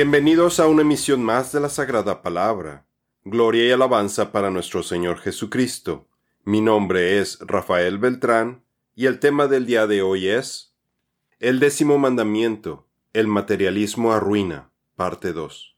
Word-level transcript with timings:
Bienvenidos 0.00 0.60
a 0.60 0.68
una 0.68 0.82
emisión 0.82 1.24
más 1.24 1.50
de 1.50 1.58
la 1.58 1.68
Sagrada 1.68 2.22
Palabra. 2.22 2.86
Gloria 3.24 3.66
y 3.66 3.72
alabanza 3.72 4.30
para 4.30 4.48
nuestro 4.48 4.84
Señor 4.84 5.18
Jesucristo. 5.18 6.06
Mi 6.44 6.60
nombre 6.60 7.18
es 7.18 7.36
Rafael 7.40 7.98
Beltrán 7.98 8.62
y 8.94 9.06
el 9.06 9.18
tema 9.18 9.48
del 9.48 9.66
día 9.66 9.88
de 9.88 10.02
hoy 10.02 10.28
es 10.28 10.72
El 11.40 11.58
décimo 11.58 11.98
mandamiento, 11.98 12.86
el 13.12 13.26
materialismo 13.26 14.12
arruina, 14.12 14.70
parte 14.94 15.32
2. 15.32 15.76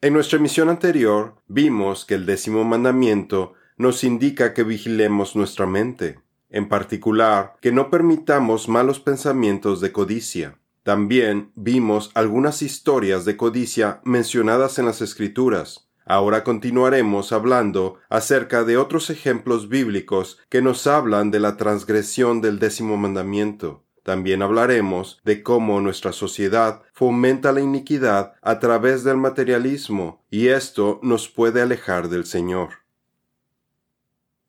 En 0.00 0.12
nuestra 0.12 0.40
emisión 0.40 0.68
anterior 0.68 1.36
vimos 1.46 2.04
que 2.04 2.14
el 2.14 2.26
décimo 2.26 2.64
mandamiento 2.64 3.52
nos 3.76 4.02
indica 4.02 4.52
que 4.52 4.64
vigilemos 4.64 5.36
nuestra 5.36 5.66
mente, 5.66 6.18
en 6.50 6.68
particular 6.68 7.54
que 7.60 7.70
no 7.70 7.88
permitamos 7.88 8.68
malos 8.68 8.98
pensamientos 8.98 9.80
de 9.80 9.92
codicia. 9.92 10.58
También 10.82 11.52
vimos 11.54 12.10
algunas 12.14 12.60
historias 12.60 13.24
de 13.24 13.36
codicia 13.36 14.00
mencionadas 14.04 14.78
en 14.78 14.86
las 14.86 15.00
Escrituras. 15.00 15.88
Ahora 16.04 16.42
continuaremos 16.42 17.32
hablando 17.32 17.98
acerca 18.08 18.64
de 18.64 18.76
otros 18.76 19.08
ejemplos 19.08 19.68
bíblicos 19.68 20.40
que 20.48 20.60
nos 20.60 20.88
hablan 20.88 21.30
de 21.30 21.38
la 21.38 21.56
transgresión 21.56 22.40
del 22.40 22.58
décimo 22.58 22.96
mandamiento. 22.96 23.84
También 24.02 24.42
hablaremos 24.42 25.20
de 25.24 25.44
cómo 25.44 25.80
nuestra 25.80 26.12
sociedad 26.12 26.82
fomenta 26.92 27.52
la 27.52 27.60
iniquidad 27.60 28.34
a 28.42 28.58
través 28.58 29.04
del 29.04 29.16
materialismo 29.16 30.24
y 30.28 30.48
esto 30.48 30.98
nos 31.02 31.28
puede 31.28 31.62
alejar 31.62 32.08
del 32.08 32.24
Señor. 32.24 32.70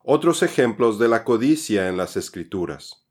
Otros 0.02 0.42
ejemplos 0.42 0.98
de 0.98 1.06
la 1.06 1.22
codicia 1.22 1.88
en 1.88 1.96
las 1.96 2.16
Escrituras. 2.16 3.03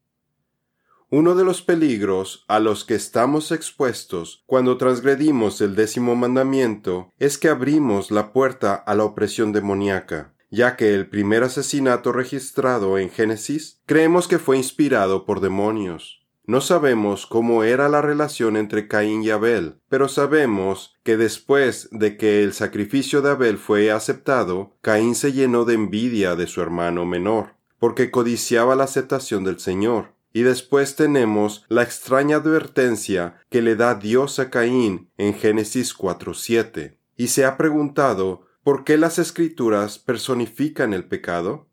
Uno 1.16 1.36
de 1.36 1.44
los 1.44 1.62
peligros 1.62 2.44
a 2.48 2.60
los 2.60 2.86
que 2.86 2.96
estamos 2.96 3.52
expuestos 3.52 4.42
cuando 4.48 4.78
transgredimos 4.78 5.62
el 5.62 5.76
décimo 5.76 6.16
mandamiento 6.16 7.12
es 7.20 7.38
que 7.38 7.50
abrimos 7.50 8.10
la 8.10 8.34
puerta 8.34 8.74
a 8.74 8.96
la 8.96 9.04
opresión 9.04 9.52
demoníaca, 9.52 10.34
ya 10.50 10.76
que 10.76 10.96
el 10.96 11.08
primer 11.08 11.44
asesinato 11.44 12.14
registrado 12.14 12.98
en 12.98 13.12
Génesis 13.12 13.80
creemos 13.86 14.28
que 14.28 14.40
fue 14.40 14.58
inspirado 14.58 15.24
por 15.24 15.40
demonios. 15.40 16.26
No 16.48 16.62
sabemos 16.62 17.28
cómo 17.28 17.64
era 17.64 17.90
la 17.90 18.02
relación 18.02 18.58
entre 18.58 18.88
Caín 18.88 19.22
y 19.22 19.30
Abel, 19.30 19.76
pero 19.90 20.08
sabemos 20.08 20.96
que 21.04 21.16
después 21.16 21.90
de 21.92 22.18
que 22.18 22.42
el 22.42 22.54
sacrificio 22.54 23.22
de 23.22 23.30
Abel 23.30 23.60
fue 23.60 23.92
aceptado, 23.92 24.78
Caín 24.82 25.14
se 25.14 25.32
llenó 25.32 25.64
de 25.64 25.76
envidia 25.76 26.36
de 26.36 26.48
su 26.48 26.60
hermano 26.60 27.06
menor, 27.06 27.54
porque 27.78 28.10
codiciaba 28.10 28.76
la 28.76 28.86
aceptación 28.86 29.44
del 29.44 29.60
Señor, 29.60 30.13
y 30.34 30.42
después 30.42 30.96
tenemos 30.96 31.64
la 31.70 31.84
extraña 31.84 32.38
advertencia 32.38 33.40
que 33.50 33.62
le 33.62 33.76
da 33.76 33.96
Dios 33.96 34.40
a 34.40 34.50
Caín 34.50 35.10
en 35.18 35.36
Génesis 35.36 35.96
4.7. 35.96 36.98
Y 37.16 37.28
se 37.28 37.46
ha 37.46 37.56
preguntado 37.56 38.48
¿por 38.64 38.84
qué 38.84 38.98
las 38.98 39.20
escrituras 39.20 40.00
personifican 40.00 40.94
el 40.94 41.06
pecado? 41.06 41.68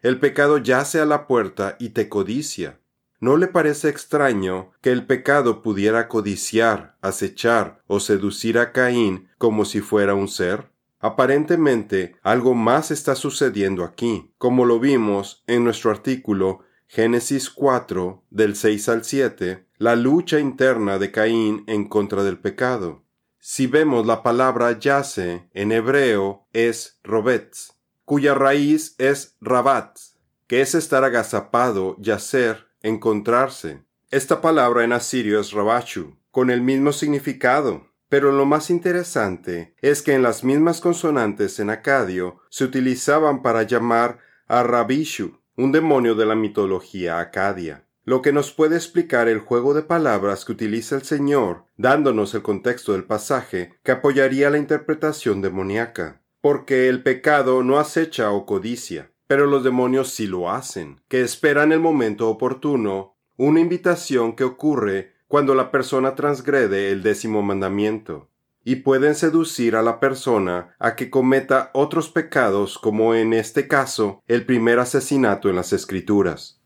El 0.00 0.18
pecado 0.18 0.58
yace 0.58 1.00
a 1.00 1.04
la 1.04 1.26
puerta 1.26 1.76
y 1.78 1.90
te 1.90 2.08
codicia. 2.08 2.80
¿No 3.18 3.36
le 3.36 3.48
parece 3.48 3.88
extraño 3.88 4.72
que 4.80 4.92
el 4.92 5.06
pecado 5.06 5.62
pudiera 5.62 6.08
codiciar, 6.08 6.96
acechar 7.00 7.82
o 7.86 7.98
seducir 8.00 8.58
a 8.58 8.72
Caín 8.72 9.28
como 9.38 9.64
si 9.64 9.80
fuera 9.80 10.14
un 10.14 10.28
ser? 10.28 10.70
Aparentemente 11.00 12.16
algo 12.22 12.54
más 12.54 12.90
está 12.90 13.14
sucediendo 13.14 13.84
aquí, 13.84 14.30
como 14.38 14.64
lo 14.64 14.80
vimos 14.80 15.42
en 15.46 15.64
nuestro 15.64 15.90
artículo 15.90 16.65
Génesis 16.88 17.50
4, 17.50 18.24
del 18.30 18.54
6 18.54 18.88
al 18.88 19.04
7, 19.04 19.66
la 19.78 19.96
lucha 19.96 20.38
interna 20.38 20.98
de 20.98 21.10
Caín 21.10 21.64
en 21.66 21.88
contra 21.88 22.22
del 22.22 22.38
pecado. 22.38 23.04
Si 23.38 23.66
vemos 23.66 24.06
la 24.06 24.22
palabra 24.22 24.78
yace 24.78 25.48
en 25.52 25.72
hebreo 25.72 26.46
es 26.52 26.98
robetz, 27.02 27.72
cuya 28.04 28.34
raíz 28.34 28.94
es 28.98 29.36
rabat, 29.40 29.98
que 30.46 30.60
es 30.60 30.74
estar 30.74 31.04
agazapado, 31.04 31.96
yacer, 31.98 32.66
encontrarse. 32.82 33.82
Esta 34.10 34.40
palabra 34.40 34.84
en 34.84 34.92
asirio 34.92 35.40
es 35.40 35.52
rabachu, 35.52 36.16
con 36.30 36.50
el 36.50 36.62
mismo 36.62 36.92
significado. 36.92 37.88
Pero 38.08 38.30
lo 38.30 38.46
más 38.46 38.70
interesante 38.70 39.74
es 39.80 40.02
que 40.02 40.14
en 40.14 40.22
las 40.22 40.44
mismas 40.44 40.80
consonantes 40.80 41.58
en 41.58 41.70
acadio 41.70 42.38
se 42.50 42.62
utilizaban 42.62 43.42
para 43.42 43.64
llamar 43.64 44.20
a 44.46 44.62
rabishu, 44.62 45.40
un 45.56 45.72
demonio 45.72 46.14
de 46.14 46.26
la 46.26 46.34
mitología 46.34 47.18
acadia, 47.18 47.86
lo 48.04 48.20
que 48.20 48.32
nos 48.32 48.52
puede 48.52 48.76
explicar 48.76 49.26
el 49.26 49.38
juego 49.38 49.72
de 49.72 49.82
palabras 49.82 50.44
que 50.44 50.52
utiliza 50.52 50.96
el 50.96 51.02
Señor, 51.02 51.64
dándonos 51.76 52.34
el 52.34 52.42
contexto 52.42 52.92
del 52.92 53.04
pasaje 53.04 53.72
que 53.82 53.92
apoyaría 53.92 54.50
la 54.50 54.58
interpretación 54.58 55.40
demoníaca, 55.40 56.20
porque 56.40 56.88
el 56.88 57.02
pecado 57.02 57.62
no 57.62 57.78
acecha 57.78 58.30
o 58.30 58.44
codicia, 58.44 59.10
pero 59.26 59.46
los 59.46 59.64
demonios 59.64 60.10
sí 60.10 60.26
lo 60.26 60.50
hacen, 60.50 61.00
que 61.08 61.22
esperan 61.22 61.72
el 61.72 61.80
momento 61.80 62.28
oportuno, 62.28 63.16
una 63.36 63.60
invitación 63.60 64.36
que 64.36 64.44
ocurre 64.44 65.14
cuando 65.26 65.54
la 65.54 65.70
persona 65.70 66.14
transgrede 66.14 66.90
el 66.90 67.02
décimo 67.02 67.42
mandamiento 67.42 68.28
y 68.66 68.76
pueden 68.76 69.14
seducir 69.14 69.76
a 69.76 69.82
la 69.82 70.00
persona 70.00 70.74
a 70.80 70.96
que 70.96 71.08
cometa 71.08 71.70
otros 71.72 72.10
pecados 72.10 72.78
como 72.78 73.14
en 73.14 73.32
este 73.32 73.68
caso 73.68 74.24
el 74.26 74.44
primer 74.44 74.80
asesinato 74.80 75.48
en 75.48 75.54
las 75.54 75.72
escrituras. 75.72 76.60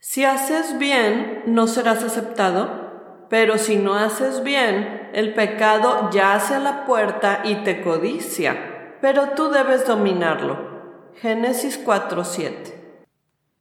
Si 0.00 0.24
haces 0.24 0.76
bien, 0.80 1.44
no 1.46 1.68
serás 1.68 2.02
aceptado, 2.02 3.28
pero 3.30 3.56
si 3.56 3.76
no 3.76 3.94
haces 3.94 4.42
bien, 4.42 5.08
el 5.14 5.32
pecado 5.32 6.10
yace 6.10 6.54
a 6.54 6.58
la 6.58 6.84
puerta 6.86 7.42
y 7.44 7.62
te 7.62 7.82
codicia, 7.82 8.98
pero 9.00 9.28
tú 9.36 9.50
debes 9.50 9.86
dominarlo. 9.86 11.12
Génesis 11.14 11.78
4:7 11.78 12.74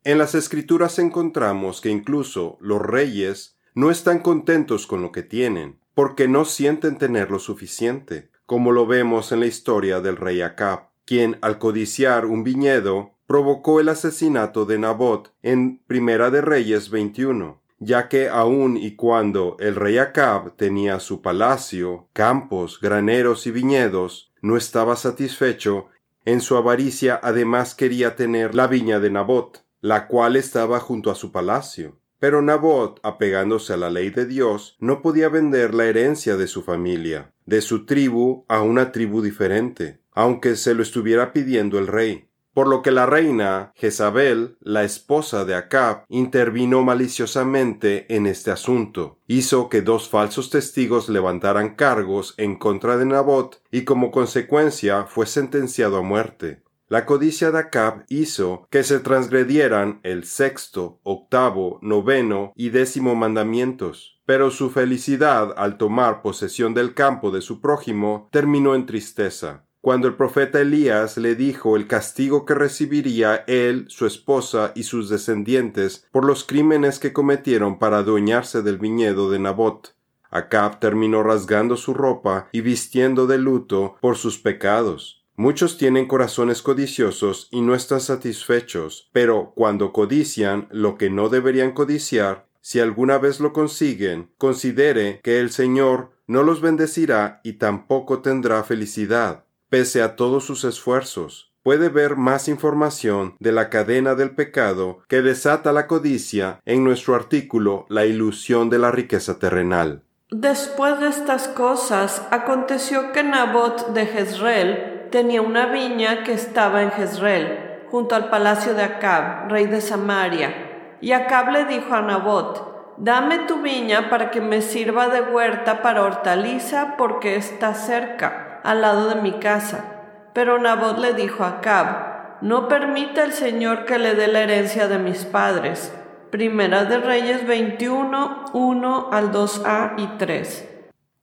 En 0.03 0.17
las 0.17 0.33
escrituras 0.33 0.97
encontramos 0.97 1.79
que 1.79 1.89
incluso 1.89 2.57
los 2.59 2.81
reyes 2.81 3.55
no 3.75 3.91
están 3.91 4.17
contentos 4.17 4.87
con 4.87 5.03
lo 5.03 5.11
que 5.11 5.21
tienen, 5.21 5.82
porque 5.95 6.27
no 6.27 6.45
sienten 6.45 6.97
tener 6.97 7.31
lo 7.31 7.39
suficiente, 7.39 8.29
como 8.45 8.71
lo 8.71 8.85
vemos 8.85 9.31
en 9.31 9.39
la 9.39 9.45
historia 9.45 10.01
del 10.01 10.17
rey 10.17 10.41
Acab, 10.41 10.89
quien 11.05 11.37
al 11.41 11.59
codiciar 11.59 12.25
un 12.25 12.43
viñedo 12.43 13.11
provocó 13.27 13.79
el 13.79 13.89
asesinato 13.89 14.65
de 14.65 14.79
Nabot 14.79 15.33
en 15.41 15.79
Primera 15.87 16.29
de 16.29 16.41
Reyes 16.41 16.89
21, 16.89 17.61
ya 17.79 18.09
que 18.09 18.29
aun 18.29 18.77
y 18.77 18.95
cuando 18.95 19.57
el 19.59 19.75
rey 19.75 19.97
Acab 19.97 20.55
tenía 20.55 20.99
su 20.99 21.21
palacio, 21.21 22.07
campos, 22.13 22.79
graneros 22.81 23.47
y 23.47 23.51
viñedos, 23.51 24.31
no 24.41 24.57
estaba 24.57 24.95
satisfecho, 24.95 25.87
en 26.25 26.41
su 26.41 26.55
avaricia 26.55 27.19
además 27.21 27.75
quería 27.75 28.15
tener 28.15 28.55
la 28.55 28.67
viña 28.67 28.99
de 28.99 29.09
Nabot, 29.09 29.63
la 29.81 30.07
cual 30.07 30.37
estaba 30.37 30.79
junto 30.79 31.11
a 31.11 31.15
su 31.15 31.31
palacio. 31.31 31.97
Pero 32.23 32.41
Nabot, 32.41 33.01
apegándose 33.03 33.73
a 33.73 33.75
la 33.75 33.89
ley 33.89 34.09
de 34.09 34.25
Dios, 34.25 34.78
no 34.79 35.01
podía 35.01 35.28
vender 35.28 35.73
la 35.73 35.88
herencia 35.88 36.38
de 36.38 36.47
su 36.47 36.63
familia, 36.63 37.34
de 37.45 37.59
su 37.59 37.85
tribu 37.85 38.45
a 38.47 38.61
una 38.61 38.94
tribu 38.94 39.22
diferente, 39.22 40.00
aunque 40.13 40.56
se 40.56 40.73
lo 40.73 40.83
estuviera 40.83 41.33
pidiendo 41.33 41.79
el 41.79 41.88
rey. 41.88 42.29
Por 42.53 42.69
lo 42.69 42.81
que 42.81 42.91
la 42.91 43.06
reina 43.06 43.73
Jezabel, 43.75 44.56
la 44.62 44.85
esposa 44.85 45.44
de 45.44 45.56
Acab, 45.56 46.06
intervino 46.07 46.81
maliciosamente 46.81 48.06
en 48.15 48.25
este 48.25 48.51
asunto, 48.51 49.19
hizo 49.27 49.68
que 49.68 49.81
dos 49.81 50.07
falsos 50.07 50.50
testigos 50.50 51.09
levantaran 51.09 51.75
cargos 51.75 52.36
en 52.38 52.56
contra 52.56 52.95
de 52.95 53.06
Nabot 53.06 53.62
y 53.69 53.83
como 53.83 54.12
consecuencia 54.12 55.07
fue 55.07 55.25
sentenciado 55.25 55.97
a 55.97 56.01
muerte. 56.01 56.63
La 56.94 57.07
codicia 57.07 57.50
de 57.50 57.57
Acab 57.57 58.06
hizo 58.07 58.68
que 58.69 58.84
se 58.84 59.00
transgredieran 59.00 60.00
el 60.04 60.25
sexto, 60.25 61.00
octavo, 61.01 61.80
noveno 61.81 62.54
y 62.56 62.69
décimo 62.69 63.16
mandamientos, 63.16 64.22
pero 64.28 64.51
su 64.51 64.69
felicidad 64.69 65.56
al 65.57 65.80
tomar 65.80 66.22
posesión 66.22 66.75
del 66.75 66.94
campo 66.94 67.31
de 67.31 67.42
su 67.42 67.62
prójimo 67.62 68.30
terminó 68.31 68.75
en 68.75 68.86
tristeza. 68.86 69.66
Cuando 69.81 70.07
el 70.07 70.13
profeta 70.13 70.62
Elías 70.62 71.18
le 71.18 71.34
dijo 71.34 71.78
el 71.78 71.88
castigo 71.88 72.45
que 72.45 72.54
recibiría 72.54 73.44
él, 73.48 73.86
su 73.88 74.06
esposa 74.06 74.72
y 74.75 74.84
sus 74.84 75.10
descendientes 75.10 76.07
por 76.12 76.25
los 76.25 76.44
crímenes 76.44 77.00
que 77.00 77.12
cometieron 77.12 77.80
para 77.80 77.98
adueñarse 77.98 78.62
del 78.62 78.78
viñedo 78.78 79.31
de 79.31 79.40
Nabot, 79.40 79.95
Acab 80.30 80.80
terminó 80.80 81.24
rasgando 81.24 81.75
su 81.75 81.95
ropa 81.95 82.50
y 82.51 82.62
vistiendo 82.62 83.25
de 83.25 83.40
luto 83.40 83.95
por 84.00 84.16
sus 84.16 84.38
pecados. 84.38 85.22
Muchos 85.35 85.77
tienen 85.77 86.07
corazones 86.07 86.62
codiciosos 86.62 87.47
y 87.50 87.62
no 87.62 87.74
están 87.74 88.01
satisfechos, 88.01 89.09
pero 89.12 89.51
cuando 89.56 89.91
codician 89.91 90.68
lo 90.69 90.95
que 90.95 91.09
no 91.09 91.27
deberían 91.27 91.71
codiciar, 91.71 92.45
si 92.62 92.80
alguna 92.80 93.18
vez 93.18 93.39
lo 93.39 93.51
consiguen, 93.51 94.30
considere 94.38 95.21
que 95.24 95.39
el 95.39 95.50
Señor 95.50 96.12
no 96.27 96.44
los 96.44 96.62
bendecirá 96.62 97.41
y 97.44 97.53
tampoco 97.53 98.21
tendrá 98.21 98.63
felicidad, 98.63 99.45
pese 99.69 100.03
a 100.03 100.15
todos 100.15 100.45
sus 100.45 100.63
esfuerzos. 100.65 101.51
Puede 101.63 101.89
ver 101.89 102.15
más 102.15 102.47
información 102.47 103.35
de 103.39 103.53
la 103.53 103.69
cadena 103.69 104.13
del 104.13 104.35
pecado 104.35 105.00
que 105.07 105.24
desata 105.24 105.74
la 105.74 105.88
codicia 105.88 106.62
en 106.65 106.83
nuestro 106.83 107.15
artículo 107.15 107.88
La 107.89 108.06
ilusión 108.06 108.69
de 108.69 108.77
la 108.77 108.91
riqueza 108.91 109.39
terrenal. 109.39 110.03
Después 110.30 111.00
de 111.00 111.07
estas 111.07 111.47
cosas, 111.47 112.21
aconteció 112.31 113.12
que 113.13 113.24
Nabot 113.24 113.94
de 113.94 114.06
Jezreel 114.06 114.93
tenía 115.13 115.44
una 115.44 115.68
viña 115.68 116.24
que 116.24 116.33
estaba 116.33 116.81
en 116.81 116.89
Jezreel, 116.89 117.81
junto 117.92 118.15
al 118.15 118.31
palacio 118.31 118.74
de 118.74 118.81
Acab, 118.81 119.48
rey 119.48 119.68
de 119.68 119.80
Samaria. 119.80 120.98
Y 121.01 121.12
Acab 121.12 121.51
le 121.51 121.65
dijo 121.65 121.94
a 121.94 122.01
Nabot, 122.01 122.95
Dame 122.98 123.38
tu 123.48 123.62
viña 123.62 124.10
para 124.10 124.31
que 124.31 124.42
me 124.42 124.63
sirva 124.63 125.10
de 125.10 125.21
huerta 125.21 125.83
para 125.83 126.01
hortaliza, 126.01 126.95
porque 126.98 127.36
está 127.36 127.75
cerca, 127.75 128.60
al 128.63 128.81
lado 128.81 129.10
de 129.10 129.21
mi 129.21 129.33
casa. 129.33 129.86
Pero 130.33 130.57
Nabot 130.57 130.98
le 130.98 131.13
dijo 131.13 131.44
a 131.44 131.59
Acab, 131.59 132.42
No 132.42 132.68
permita 132.68 133.24
el 133.24 133.33
Señor 133.33 133.86
que 133.86 134.00
le 134.00 134.16
dé 134.16 134.27
la 134.27 134.39
herencia 134.39 134.88
de 134.88 134.98
mis 134.98 135.25
padres. 135.25 135.94
Primera 136.31 136.86
de 136.86 136.98
Reyes 136.98 137.45
21, 137.45 138.45
1 138.51 139.09
al 139.12 139.31
2a 139.31 139.94
y 139.98 140.07
3. 140.18 140.72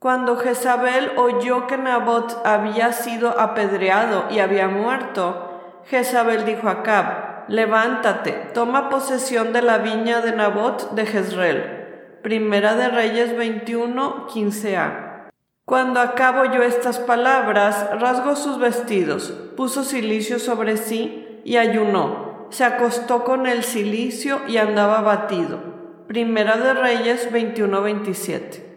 Cuando 0.00 0.36
Jezabel 0.36 1.12
oyó 1.16 1.68
que 1.68 1.78
Nabot 1.78 2.40
había 2.44 2.92
sido 2.92 3.38
apedreado 3.38 4.24
y 4.30 4.40
había 4.40 4.66
muerto, 4.66 5.82
Jezabel 5.86 6.44
dijo 6.44 6.66
a 6.68 6.72
Acab, 6.72 7.44
Levántate, 7.46 8.32
toma 8.52 8.88
posesión 8.88 9.52
de 9.52 9.62
la 9.62 9.78
viña 9.78 10.20
de 10.20 10.32
Nabot 10.32 10.90
de 10.92 11.06
Jezreel. 11.06 12.18
Primera 12.22 12.74
de 12.74 12.88
Reyes 12.88 13.36
21, 13.36 14.26
15a. 14.26 15.28
Cuando 15.64 16.00
Acab 16.00 16.40
oyó 16.40 16.64
estas 16.64 16.98
palabras, 16.98 17.88
rasgó 18.00 18.34
sus 18.34 18.58
vestidos, 18.58 19.32
puso 19.56 19.84
silicio 19.84 20.40
sobre 20.40 20.76
sí 20.76 21.40
y 21.44 21.58
ayunó 21.58 22.30
se 22.50 22.64
acostó 22.64 23.24
con 23.24 23.46
el 23.46 23.62
silicio 23.62 24.40
y 24.46 24.56
andaba 24.58 25.00
batido. 25.00 25.60
Primera 26.08 26.56
de 26.56 26.74
Reyes 26.74 27.32
21-27. 27.32 28.69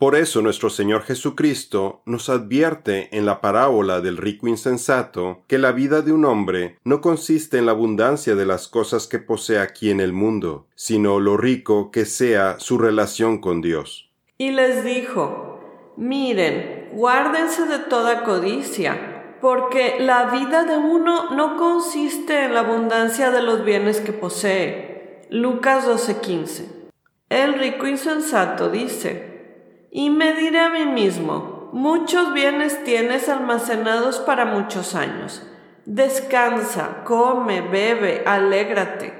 Por 0.00 0.16
eso 0.16 0.40
nuestro 0.40 0.70
Señor 0.70 1.02
Jesucristo 1.02 2.00
nos 2.06 2.30
advierte 2.30 3.14
en 3.14 3.26
la 3.26 3.42
parábola 3.42 4.00
del 4.00 4.16
rico 4.16 4.48
insensato 4.48 5.42
que 5.46 5.58
la 5.58 5.72
vida 5.72 6.00
de 6.00 6.10
un 6.10 6.24
hombre 6.24 6.78
no 6.84 7.02
consiste 7.02 7.58
en 7.58 7.66
la 7.66 7.72
abundancia 7.72 8.34
de 8.34 8.46
las 8.46 8.66
cosas 8.66 9.06
que 9.06 9.18
posee 9.18 9.58
aquí 9.58 9.90
en 9.90 10.00
el 10.00 10.14
mundo, 10.14 10.66
sino 10.74 11.20
lo 11.20 11.36
rico 11.36 11.90
que 11.90 12.06
sea 12.06 12.58
su 12.60 12.78
relación 12.78 13.42
con 13.42 13.60
Dios. 13.60 14.10
Y 14.38 14.52
les 14.52 14.84
dijo, 14.84 15.60
miren, 15.98 16.88
guárdense 16.92 17.66
de 17.66 17.80
toda 17.80 18.24
codicia 18.24 19.36
porque 19.42 19.96
la 20.00 20.30
vida 20.30 20.64
de 20.64 20.78
uno 20.78 21.28
no 21.28 21.58
consiste 21.58 22.46
en 22.46 22.54
la 22.54 22.60
abundancia 22.60 23.30
de 23.30 23.42
los 23.42 23.66
bienes 23.66 24.00
que 24.00 24.14
posee. 24.14 25.26
Lucas 25.28 25.86
12:15. 25.86 26.64
El 27.28 27.52
rico 27.58 27.86
insensato 27.86 28.70
dice, 28.70 29.29
y 29.90 30.10
me 30.10 30.34
diré 30.34 30.60
a 30.60 30.70
mí 30.70 30.86
mismo, 30.86 31.68
muchos 31.72 32.32
bienes 32.32 32.84
tienes 32.84 33.28
almacenados 33.28 34.20
para 34.20 34.44
muchos 34.44 34.94
años. 34.94 35.46
Descansa, 35.84 37.02
come, 37.04 37.60
bebe, 37.60 38.22
alégrate. 38.24 39.12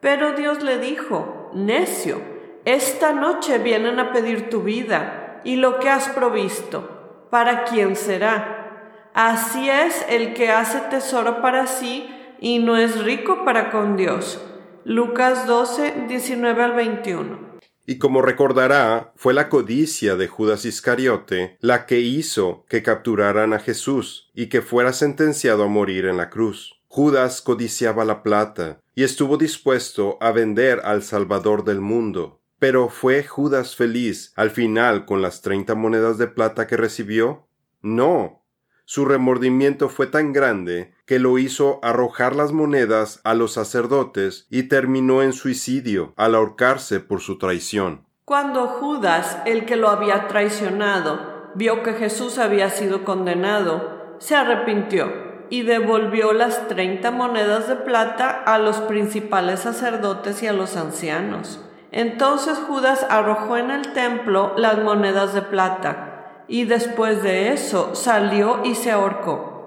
Pero 0.00 0.32
Dios 0.32 0.62
le 0.62 0.78
dijo, 0.78 1.50
necio, 1.54 2.20
esta 2.64 3.12
noche 3.12 3.58
vienen 3.58 4.00
a 4.00 4.12
pedir 4.12 4.50
tu 4.50 4.62
vida 4.62 5.40
y 5.44 5.56
lo 5.56 5.78
que 5.78 5.88
has 5.88 6.08
provisto. 6.08 7.26
¿Para 7.30 7.64
quién 7.64 7.94
será? 7.94 9.10
Así 9.14 9.68
es 9.68 10.04
el 10.08 10.34
que 10.34 10.50
hace 10.50 10.80
tesoro 10.90 11.40
para 11.40 11.66
sí 11.66 12.08
y 12.40 12.58
no 12.58 12.76
es 12.76 13.04
rico 13.04 13.44
para 13.44 13.70
con 13.70 13.96
Dios. 13.96 14.44
Lucas 14.84 15.46
12, 15.46 16.06
19 16.08 16.62
al 16.62 16.72
21. 16.72 17.47
Y 17.90 17.96
como 17.96 18.20
recordará, 18.20 19.14
fue 19.16 19.32
la 19.32 19.48
codicia 19.48 20.14
de 20.14 20.28
Judas 20.28 20.66
Iscariote 20.66 21.56
la 21.62 21.86
que 21.86 22.00
hizo 22.00 22.66
que 22.68 22.82
capturaran 22.82 23.54
a 23.54 23.60
Jesús 23.60 24.28
y 24.34 24.50
que 24.50 24.60
fuera 24.60 24.92
sentenciado 24.92 25.64
a 25.64 25.68
morir 25.68 26.04
en 26.04 26.18
la 26.18 26.28
cruz. 26.28 26.82
Judas 26.88 27.40
codiciaba 27.40 28.04
la 28.04 28.22
plata 28.22 28.82
y 28.94 29.04
estuvo 29.04 29.38
dispuesto 29.38 30.18
a 30.20 30.32
vender 30.32 30.82
al 30.84 31.02
Salvador 31.02 31.64
del 31.64 31.80
mundo. 31.80 32.42
Pero 32.58 32.90
¿fue 32.90 33.24
Judas 33.24 33.74
feliz 33.74 34.34
al 34.36 34.50
final 34.50 35.06
con 35.06 35.22
las 35.22 35.40
treinta 35.40 35.74
monedas 35.74 36.18
de 36.18 36.26
plata 36.26 36.66
que 36.66 36.76
recibió? 36.76 37.48
No, 37.80 38.44
su 38.84 39.06
remordimiento 39.06 39.88
fue 39.88 40.08
tan 40.08 40.34
grande 40.34 40.92
que 41.08 41.18
lo 41.18 41.38
hizo 41.38 41.80
arrojar 41.82 42.36
las 42.36 42.52
monedas 42.52 43.22
a 43.24 43.32
los 43.32 43.54
sacerdotes 43.54 44.46
y 44.50 44.64
terminó 44.64 45.22
en 45.22 45.32
suicidio 45.32 46.12
al 46.16 46.34
ahorcarse 46.34 47.00
por 47.00 47.22
su 47.22 47.38
traición. 47.38 48.04
Cuando 48.26 48.66
Judas, 48.66 49.38
el 49.46 49.64
que 49.64 49.76
lo 49.76 49.88
había 49.88 50.28
traicionado, 50.28 51.50
vio 51.54 51.82
que 51.82 51.94
Jesús 51.94 52.36
había 52.36 52.68
sido 52.68 53.06
condenado, 53.06 54.16
se 54.18 54.36
arrepintió 54.36 55.10
y 55.48 55.62
devolvió 55.62 56.34
las 56.34 56.68
treinta 56.68 57.10
monedas 57.10 57.68
de 57.68 57.76
plata 57.76 58.28
a 58.44 58.58
los 58.58 58.76
principales 58.76 59.60
sacerdotes 59.60 60.42
y 60.42 60.46
a 60.46 60.52
los 60.52 60.76
ancianos. 60.76 61.58
Entonces 61.90 62.58
Judas 62.58 63.06
arrojó 63.08 63.56
en 63.56 63.70
el 63.70 63.94
templo 63.94 64.52
las 64.58 64.76
monedas 64.76 65.32
de 65.32 65.40
plata 65.40 66.44
y 66.48 66.66
después 66.66 67.22
de 67.22 67.54
eso 67.54 67.94
salió 67.94 68.60
y 68.62 68.74
se 68.74 68.90
ahorcó. 68.90 69.57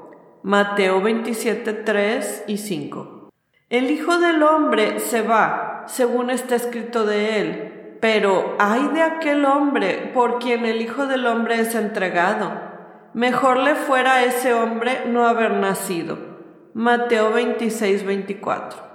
Mateo 0.43 1.03
27, 1.03 1.71
3 1.71 2.45
y 2.47 2.57
5. 2.57 3.29
El 3.69 3.91
Hijo 3.91 4.17
del 4.17 4.41
Hombre 4.41 4.99
se 4.99 5.21
va, 5.21 5.83
según 5.85 6.31
está 6.31 6.55
escrito 6.55 7.05
de 7.05 7.39
él, 7.39 7.97
pero 8.01 8.55
ay 8.57 8.89
de 8.91 9.03
aquel 9.03 9.45
hombre 9.45 10.09
por 10.15 10.39
quien 10.39 10.65
el 10.65 10.81
Hijo 10.81 11.05
del 11.05 11.27
Hombre 11.27 11.59
es 11.59 11.75
entregado. 11.75 12.59
Mejor 13.13 13.57
le 13.57 13.75
fuera 13.75 14.15
a 14.15 14.23
ese 14.23 14.55
hombre 14.55 15.03
no 15.05 15.27
haber 15.27 15.51
nacido. 15.51 16.17
Mateo 16.73 17.31
26, 17.33 18.03
24. 18.03 18.90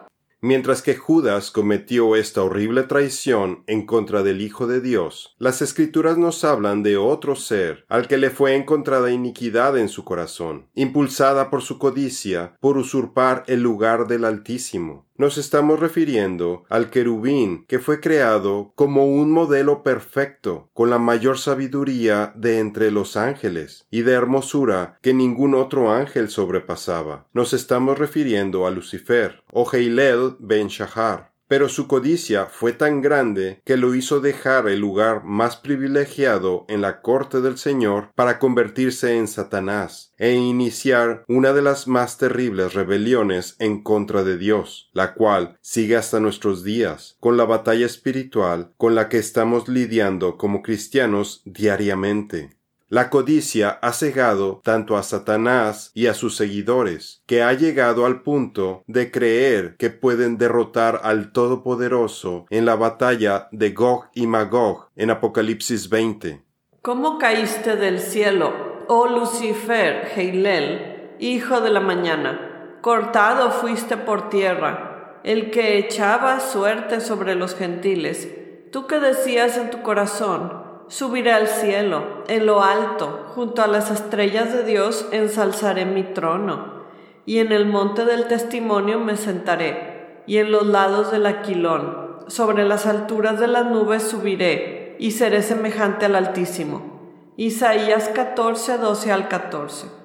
Mientras 0.47 0.81
que 0.81 0.95
Judas 0.95 1.51
cometió 1.51 2.15
esta 2.15 2.45
horrible 2.45 2.85
traición 2.85 3.65
en 3.67 3.85
contra 3.85 4.23
del 4.23 4.41
Hijo 4.41 4.69
de 4.69 4.81
Dios, 4.81 5.35
las 5.41 5.61
Escrituras 5.61 6.19
nos 6.19 6.45
hablan 6.45 6.85
de 6.85 6.97
otro 6.97 7.35
ser 7.35 7.85
al 7.89 8.07
que 8.07 8.17
le 8.17 8.31
fue 8.31 8.55
encontrada 8.55 9.11
iniquidad 9.11 9.77
en 9.77 9.89
su 9.89 10.05
corazón, 10.05 10.69
impulsada 10.77 11.51
por 11.51 11.63
su 11.63 11.81
codicia, 11.81 12.57
por 12.61 12.79
usurpar 12.79 13.43
el 13.49 13.61
lugar 13.61 14.07
del 14.07 14.25
Altísimo. 14.25 15.06
Nos 15.19 15.39
estamos 15.39 15.81
refiriendo 15.81 16.65
al 16.69 16.91
querubín 16.91 17.65
que 17.69 17.79
fue 17.79 18.01
creado 18.01 18.73
como 18.75 19.07
un 19.07 19.31
modelo 19.31 19.83
perfecto, 19.83 20.69
con 20.75 20.91
la 20.91 20.99
mayor 20.99 21.39
sabiduría 21.39 22.35
de 22.37 22.59
entre 22.59 22.91
los 22.91 23.17
ángeles 23.17 23.87
y 23.91 24.03
de 24.03 24.13
hermosura 24.13 24.99
que 25.01 25.15
ningún 25.15 25.55
otro 25.55 25.91
ángel 25.91 26.29
sobrepasaba. 26.29 27.29
Nos 27.33 27.55
estamos 27.55 27.99
refiriendo 27.99 28.67
a 28.67 28.71
Lucifer 28.71 29.43
o 29.51 29.67
Heilel 29.73 30.37
ben 30.39 30.69
Shahar 30.69 31.36
pero 31.49 31.69
su 31.69 31.87
codicia 31.87 32.47
fue 32.47 32.73
tan 32.73 33.03
grande 33.03 33.61
que 33.65 33.77
lo 33.77 33.95
hizo 33.95 34.21
dejar 34.21 34.69
el 34.69 34.81
lugar 34.81 35.25
más 35.25 35.57
privilegiado 35.57 36.65
en 36.69 36.81
la 36.81 37.01
corte 37.03 37.41
del 37.41 37.59
Señor 37.59 38.11
para 38.15 38.39
convertirse 38.39 39.17
en 39.17 39.29
Satanás 39.29 40.13
e 40.19 40.33
iniciar 40.33 41.25
una 41.29 41.53
de 41.53 41.63
las 41.63 41.89
más 41.89 42.19
terribles 42.19 42.75
rebeliones 42.75 43.57
en 43.59 43.83
contra 43.83 44.25
de 44.25 44.39
Dios, 44.39 44.91
la 44.93 45.15
cual 45.15 45.59
sigue 45.61 45.97
hasta 45.97 46.21
nuestros 46.21 46.65
días, 46.65 47.17
con 47.21 47.37
la 47.37 47.45
batalla 47.45 47.87
espiritual 47.87 48.73
con 48.77 48.95
la 48.95 49.09
que 49.09 49.19
estamos 49.19 49.69
lidiando 49.69 50.37
como 50.37 50.63
cristianos 50.63 51.43
diariamente. 51.45 52.56
La 52.89 53.11
codicia 53.11 53.81
ha 53.83 53.93
cegado 53.93 54.61
tanto 54.63 54.97
a 54.97 55.03
Satanás 55.03 55.91
y 55.93 56.07
a 56.07 56.15
sus 56.15 56.37
seguidores, 56.37 57.21
que 57.27 57.43
ha 57.43 57.53
llegado 57.53 58.07
al 58.07 58.23
punto 58.23 58.85
de 58.87 59.11
creer 59.11 59.75
que 59.77 59.91
pueden 59.91 60.39
derrotar 60.39 61.01
al 61.03 61.33
Todopoderoso 61.33 62.47
en 62.49 62.65
la 62.65 62.77
batalla 62.77 63.49
de 63.51 63.71
Gog 63.71 64.05
y 64.15 64.29
Magog 64.29 64.91
en 64.95 65.11
Apocalipsis 65.11 65.89
20. 65.89 66.45
¿Cómo 66.81 67.19
caíste 67.19 67.75
del 67.75 67.99
cielo, 67.99 68.53
oh 68.87 69.09
Lucifer, 69.09 70.09
Heilel, 70.15 71.17
hijo 71.19 71.61
de 71.61 71.71
la 71.71 71.81
mañana? 71.81 72.79
Cortado 72.83 73.51
fuiste 73.51 73.97
por 73.97 74.29
tierra, 74.29 75.21
el 75.25 75.51
que 75.51 75.77
echaba 75.79 76.39
suerte 76.39 77.01
sobre 77.01 77.35
los 77.35 77.57
gentiles. 77.57 78.29
Tú 78.71 78.87
que 78.87 79.01
decías 79.01 79.57
en 79.57 79.71
tu 79.71 79.83
corazón, 79.83 80.66
Subiré 80.89 81.33
al 81.33 81.49
cielo, 81.49 82.23
en 82.29 82.47
lo 82.47 82.63
alto, 82.63 83.25
junto 83.35 83.63
a 83.63 83.67
las 83.67 83.91
estrellas 83.91 84.53
de 84.53 84.63
Dios 84.63 85.07
ensalzaré 85.11 85.85
mi 85.85 86.05
trono, 86.05 86.85
y 87.25 87.39
en 87.39 87.51
el 87.51 87.67
monte 87.67 88.05
del 88.05 88.29
testimonio 88.29 89.01
me 89.01 89.17
sentaré, 89.17 90.23
y 90.29 90.39
en 90.39 90.53
los 90.53 90.65
lados 90.65 91.11
del 91.11 91.27
aquilón, 91.27 92.25
sobre 92.29 92.65
las 92.65 92.87
alturas 92.87 93.41
de 93.41 93.49
las 93.49 93.67
nubes 93.67 94.05
subiré, 94.05 94.97
y 95.01 95.11
seré 95.11 95.43
semejante 95.43 96.07
al 96.07 96.15
Altísimo. 96.15 97.33
Isaías 97.37 98.09
14, 98.09 98.79
12 98.79 99.13
al 99.13 99.29
14. 99.29 99.96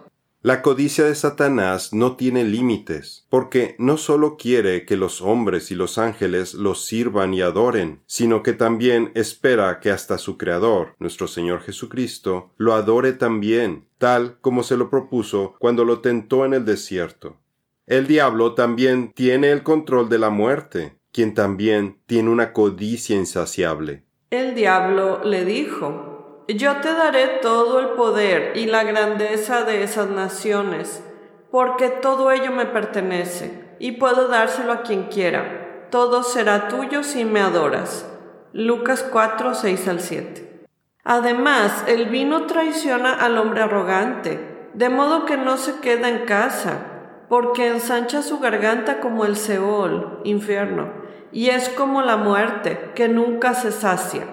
La 0.43 0.63
codicia 0.63 1.05
de 1.05 1.13
Satanás 1.13 1.93
no 1.93 2.15
tiene 2.15 2.43
límites, 2.43 3.27
porque 3.29 3.75
no 3.77 3.97
solo 3.97 4.37
quiere 4.37 4.87
que 4.87 4.97
los 4.97 5.21
hombres 5.21 5.69
y 5.69 5.75
los 5.75 5.99
ángeles 5.99 6.55
los 6.55 6.83
sirvan 6.83 7.35
y 7.35 7.41
adoren, 7.41 8.01
sino 8.07 8.41
que 8.41 8.53
también 8.53 9.11
espera 9.13 9.79
que 9.79 9.91
hasta 9.91 10.17
su 10.17 10.39
Creador, 10.39 10.95
nuestro 10.97 11.27
Señor 11.27 11.61
Jesucristo, 11.61 12.49
lo 12.57 12.73
adore 12.73 13.13
también, 13.13 13.85
tal 13.99 14.39
como 14.41 14.63
se 14.63 14.77
lo 14.77 14.89
propuso 14.89 15.53
cuando 15.59 15.85
lo 15.85 15.99
tentó 15.99 16.43
en 16.43 16.55
el 16.55 16.65
desierto. 16.65 17.37
El 17.85 18.07
diablo 18.07 18.55
también 18.55 19.13
tiene 19.13 19.51
el 19.51 19.61
control 19.61 20.09
de 20.09 20.17
la 20.17 20.31
muerte, 20.31 20.97
quien 21.11 21.35
también 21.35 21.99
tiene 22.07 22.31
una 22.31 22.51
codicia 22.51 23.15
insaciable. 23.15 24.05
El 24.31 24.55
diablo 24.55 25.23
le 25.23 25.45
dijo, 25.45 26.10
yo 26.47 26.77
te 26.77 26.93
daré 26.93 27.27
todo 27.41 27.79
el 27.79 27.89
poder 27.89 28.53
y 28.55 28.65
la 28.65 28.83
grandeza 28.83 29.63
de 29.63 29.83
esas 29.83 30.09
naciones, 30.09 31.03
porque 31.51 31.89
todo 31.89 32.31
ello 32.31 32.51
me 32.51 32.65
pertenece, 32.65 33.75
y 33.79 33.93
puedo 33.93 34.27
dárselo 34.27 34.73
a 34.73 34.81
quien 34.81 35.03
quiera. 35.03 35.87
Todo 35.91 36.23
será 36.23 36.67
tuyo 36.67 37.03
si 37.03 37.25
me 37.25 37.41
adoras. 37.41 38.07
Lucas 38.53 39.05
4, 39.11 39.53
6 39.53 39.87
al 39.87 39.99
7. 39.99 40.65
Además, 41.03 41.83
el 41.87 42.07
vino 42.07 42.45
traiciona 42.45 43.13
al 43.13 43.37
hombre 43.37 43.61
arrogante, 43.61 44.69
de 44.73 44.89
modo 44.89 45.25
que 45.25 45.37
no 45.37 45.57
se 45.57 45.79
queda 45.79 46.09
en 46.09 46.25
casa, 46.25 46.85
porque 47.29 47.67
ensancha 47.67 48.21
su 48.21 48.39
garganta 48.39 48.99
como 48.99 49.25
el 49.25 49.35
Seol, 49.35 50.21
infierno, 50.23 50.91
y 51.31 51.49
es 51.49 51.69
como 51.69 52.01
la 52.01 52.17
muerte, 52.17 52.91
que 52.95 53.07
nunca 53.07 53.53
se 53.53 53.71
sacia 53.71 54.25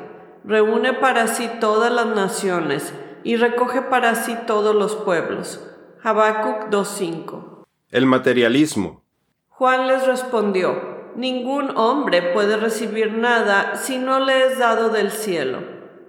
reúne 0.48 0.94
para 0.94 1.26
sí 1.26 1.48
todas 1.60 1.92
las 1.92 2.06
naciones 2.06 2.94
y 3.22 3.36
recoge 3.36 3.82
para 3.82 4.14
sí 4.14 4.34
todos 4.46 4.74
los 4.74 4.96
pueblos. 4.96 5.62
Habacuc 6.02 6.70
2.5. 6.70 7.64
El 7.90 8.06
materialismo. 8.06 9.04
Juan 9.50 9.86
les 9.86 10.06
respondió, 10.06 10.96
Ningún 11.16 11.76
hombre 11.76 12.32
puede 12.32 12.56
recibir 12.56 13.12
nada 13.12 13.76
si 13.76 13.98
no 13.98 14.20
le 14.20 14.46
es 14.46 14.58
dado 14.58 14.88
del 14.88 15.10
cielo. 15.10 15.58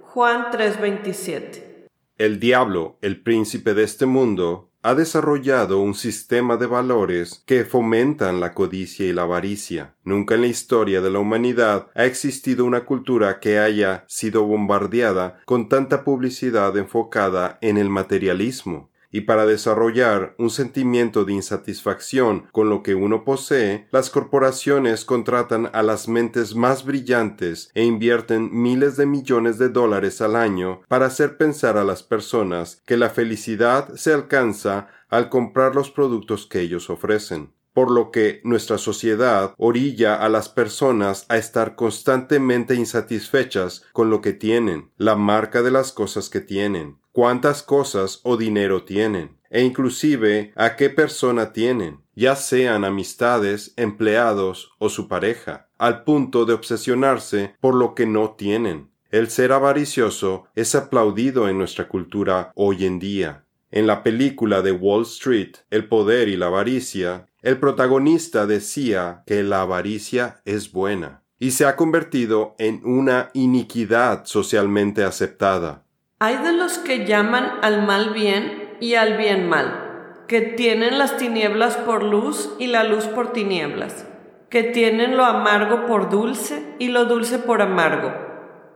Juan 0.04 0.52
3:27. 0.52 1.88
El 2.18 2.40
diablo, 2.40 2.98
el 3.02 3.22
príncipe 3.22 3.74
de 3.74 3.84
este 3.84 4.06
mundo, 4.06 4.69
ha 4.82 4.96
desarrollado 4.96 5.82
un 5.82 5.94
sistema 5.94 6.56
de 6.56 6.66
valores 6.66 7.44
que 7.46 7.66
fomentan 7.66 8.40
la 8.40 8.54
codicia 8.54 9.06
y 9.06 9.14
la 9.14 9.24
avaricia. 9.24 9.96
Nunca 10.04 10.36
en 10.36 10.42
la 10.42 10.48
historia 10.48 11.02
de 11.02 11.10
la 11.10 11.20
humanidad 11.20 11.88
ha 11.96 12.06
existido 12.06 12.64
una 12.64 12.86
cultura 12.86 13.40
que 13.40 13.60
haya 13.60 14.06
sido 14.08 14.44
bombardeada 14.44 15.40
con 15.46 15.68
tanta 15.68 16.04
publicidad 16.04 16.78
enfocada 16.78 17.58
en 17.62 17.78
el 17.78 17.90
materialismo 17.90 18.90
y 19.12 19.22
para 19.22 19.46
desarrollar 19.46 20.36
un 20.38 20.50
sentimiento 20.50 21.26
de 21.26 21.34
insatisfacción 21.34 22.48
con 22.52 22.70
lo 22.70 22.84
que 22.84 22.96
uno 22.96 23.24
posee, 23.24 23.88
las 23.92 24.10
corporaciones 24.10 25.06
contratan 25.06 25.70
a 25.74 25.84
las 25.84 26.08
mentes 26.08 26.56
más 26.56 26.86
brillantes 26.86 27.72
e 27.74 27.84
invierten 27.84 28.50
miles 28.52 28.98
de 28.98 29.06
millones 29.06 29.58
de 29.58 29.70
dólares 29.70 30.22
al 30.22 30.36
año 30.36 30.82
para 30.88 31.08
hacer 31.08 31.38
pensar 31.38 31.78
a 31.78 31.84
las 31.84 32.04
personas 32.04 32.82
que 32.86 32.98
la 32.98 33.10
felicidad 33.10 33.94
se 33.96 34.14
alcanza 34.14 34.88
al 35.10 35.30
comprar 35.30 35.76
los 35.76 35.90
productos 35.90 36.46
que 36.46 36.62
ellos 36.62 36.90
ofrecen 36.90 37.52
por 37.74 37.92
lo 37.92 38.12
que 38.12 38.42
nuestra 38.44 38.78
sociedad 38.78 39.54
orilla 39.58 40.16
a 40.16 40.30
las 40.30 40.50
personas 40.50 41.26
a 41.30 41.38
estar 41.38 41.76
constantemente 41.76 42.76
insatisfechas 42.76 43.84
con 43.94 44.10
lo 44.10 44.22
que 44.22 44.34
tienen, 44.34 44.92
la 44.98 45.16
marca 45.16 45.62
de 45.62 45.72
las 45.72 45.92
cosas 45.92 46.30
que 46.30 46.42
tienen, 46.42 46.98
cuántas 47.12 47.64
cosas 47.64 48.22
o 48.24 48.38
dinero 48.38 48.84
tienen, 48.84 49.38
e 49.50 49.64
inclusive 49.64 50.54
a 50.56 50.76
qué 50.76 50.90
persona 50.90 51.54
tienen, 51.54 52.02
ya 52.16 52.36
sean 52.36 52.86
amistades, 52.86 53.74
empleados 53.78 54.72
o 54.78 54.90
su 54.90 55.08
pareja, 55.08 55.70
al 55.78 56.04
punto 56.04 56.46
de 56.46 56.54
obsesionarse 56.54 57.56
por 57.60 57.76
lo 57.76 57.96
que 57.96 58.06
no 58.06 58.32
tienen. 58.32 58.90
El 59.12 59.30
ser 59.30 59.52
avaricioso 59.54 60.46
es 60.56 60.76
aplaudido 60.76 61.50
en 61.50 61.58
nuestra 61.58 61.88
cultura 61.88 62.52
hoy 62.56 62.86
en 62.86 63.00
día. 63.00 63.46
En 63.72 63.88
la 63.88 64.04
película 64.04 64.62
de 64.62 64.72
Wall 64.72 65.04
Street, 65.04 65.56
El 65.70 65.88
poder 65.88 66.28
y 66.28 66.36
la 66.36 66.48
avaricia, 66.48 67.29
el 67.42 67.58
protagonista 67.58 68.46
decía 68.46 69.24
que 69.26 69.44
la 69.44 69.62
avaricia 69.62 70.42
es 70.46 70.72
buena 70.72 71.24
y 71.40 71.52
se 71.52 71.66
ha 71.66 71.78
convertido 71.78 72.56
en 72.60 72.82
una 72.84 73.30
iniquidad 73.34 74.26
socialmente 74.26 75.06
aceptada. 75.06 75.84
Hay 76.20 76.36
de 76.38 76.52
los 76.52 76.80
que 76.80 77.06
llaman 77.06 77.50
al 77.62 77.86
mal 77.86 78.14
bien 78.14 78.76
y 78.82 78.96
al 78.96 79.18
bien 79.18 79.48
mal, 79.48 80.24
que 80.28 80.42
tienen 80.42 80.98
las 80.98 81.16
tinieblas 81.16 81.78
por 81.78 82.04
luz 82.04 82.54
y 82.60 82.68
la 82.68 82.84
luz 82.84 83.06
por 83.06 83.32
tinieblas, 83.32 84.06
que 84.50 84.64
tienen 84.64 85.16
lo 85.16 85.24
amargo 85.24 85.86
por 85.86 86.10
dulce 86.10 86.76
y 86.78 86.90
lo 86.90 87.06
dulce 87.06 87.40
por 87.40 87.62
amargo. 87.62 88.14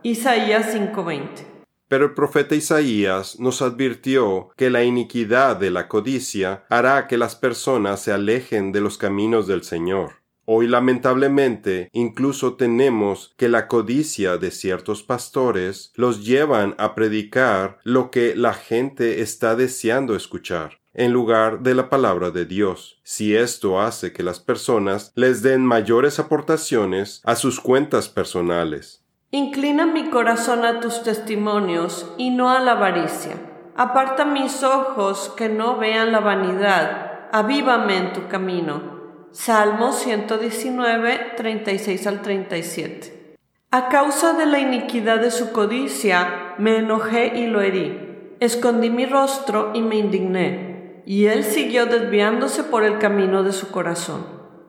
Isaías 0.02 0.74
5:20. 0.74 1.53
Pero 1.94 2.06
el 2.06 2.14
profeta 2.14 2.56
Isaías 2.56 3.38
nos 3.38 3.62
advirtió 3.62 4.48
que 4.56 4.68
la 4.68 4.82
iniquidad 4.82 5.54
de 5.54 5.70
la 5.70 5.86
codicia 5.86 6.64
hará 6.68 7.06
que 7.06 7.16
las 7.16 7.36
personas 7.36 8.02
se 8.02 8.10
alejen 8.10 8.72
de 8.72 8.80
los 8.80 8.98
caminos 8.98 9.46
del 9.46 9.62
Señor. 9.62 10.24
Hoy 10.44 10.66
lamentablemente 10.66 11.90
incluso 11.92 12.54
tenemos 12.54 13.32
que 13.36 13.48
la 13.48 13.68
codicia 13.68 14.38
de 14.38 14.50
ciertos 14.50 15.04
pastores 15.04 15.92
los 15.94 16.26
llevan 16.26 16.74
a 16.78 16.96
predicar 16.96 17.78
lo 17.84 18.10
que 18.10 18.34
la 18.34 18.54
gente 18.54 19.20
está 19.20 19.54
deseando 19.54 20.16
escuchar 20.16 20.80
en 20.94 21.12
lugar 21.12 21.60
de 21.60 21.74
la 21.74 21.88
palabra 21.90 22.30
de 22.30 22.44
Dios, 22.44 23.00
si 23.04 23.36
esto 23.36 23.80
hace 23.80 24.12
que 24.12 24.22
las 24.24 24.40
personas 24.40 25.12
les 25.14 25.42
den 25.42 25.64
mayores 25.64 26.18
aportaciones 26.18 27.20
a 27.24 27.36
sus 27.36 27.60
cuentas 27.60 28.08
personales. 28.08 29.03
Inclina 29.34 29.84
mi 29.84 30.10
corazón 30.10 30.64
a 30.64 30.78
tus 30.78 31.02
testimonios 31.02 32.08
y 32.16 32.30
no 32.30 32.50
a 32.50 32.60
la 32.60 32.70
avaricia. 32.70 33.32
Aparta 33.74 34.24
mis 34.24 34.62
ojos 34.62 35.34
que 35.36 35.48
no 35.48 35.76
vean 35.76 36.12
la 36.12 36.20
vanidad. 36.20 37.30
Avívame 37.32 37.96
en 37.96 38.12
tu 38.12 38.28
camino 38.28 39.26
Salmo 39.32 39.90
119, 39.90 41.32
36 41.36 42.06
al 42.06 42.22
37. 42.22 43.36
A 43.72 43.88
causa 43.88 44.34
de 44.34 44.46
la 44.46 44.60
iniquidad 44.60 45.18
de 45.18 45.32
su 45.32 45.50
codicia, 45.50 46.54
me 46.58 46.76
enojé 46.76 47.36
y 47.36 47.48
lo 47.48 47.60
herí. 47.60 48.36
Escondí 48.38 48.88
mi 48.88 49.04
rostro 49.04 49.72
y 49.74 49.82
me 49.82 49.96
indigné. 49.96 51.02
Y 51.06 51.26
él 51.26 51.42
siguió 51.42 51.86
desviándose 51.86 52.62
por 52.62 52.84
el 52.84 52.98
camino 52.98 53.42
de 53.42 53.52
su 53.52 53.72
corazón. 53.72 54.26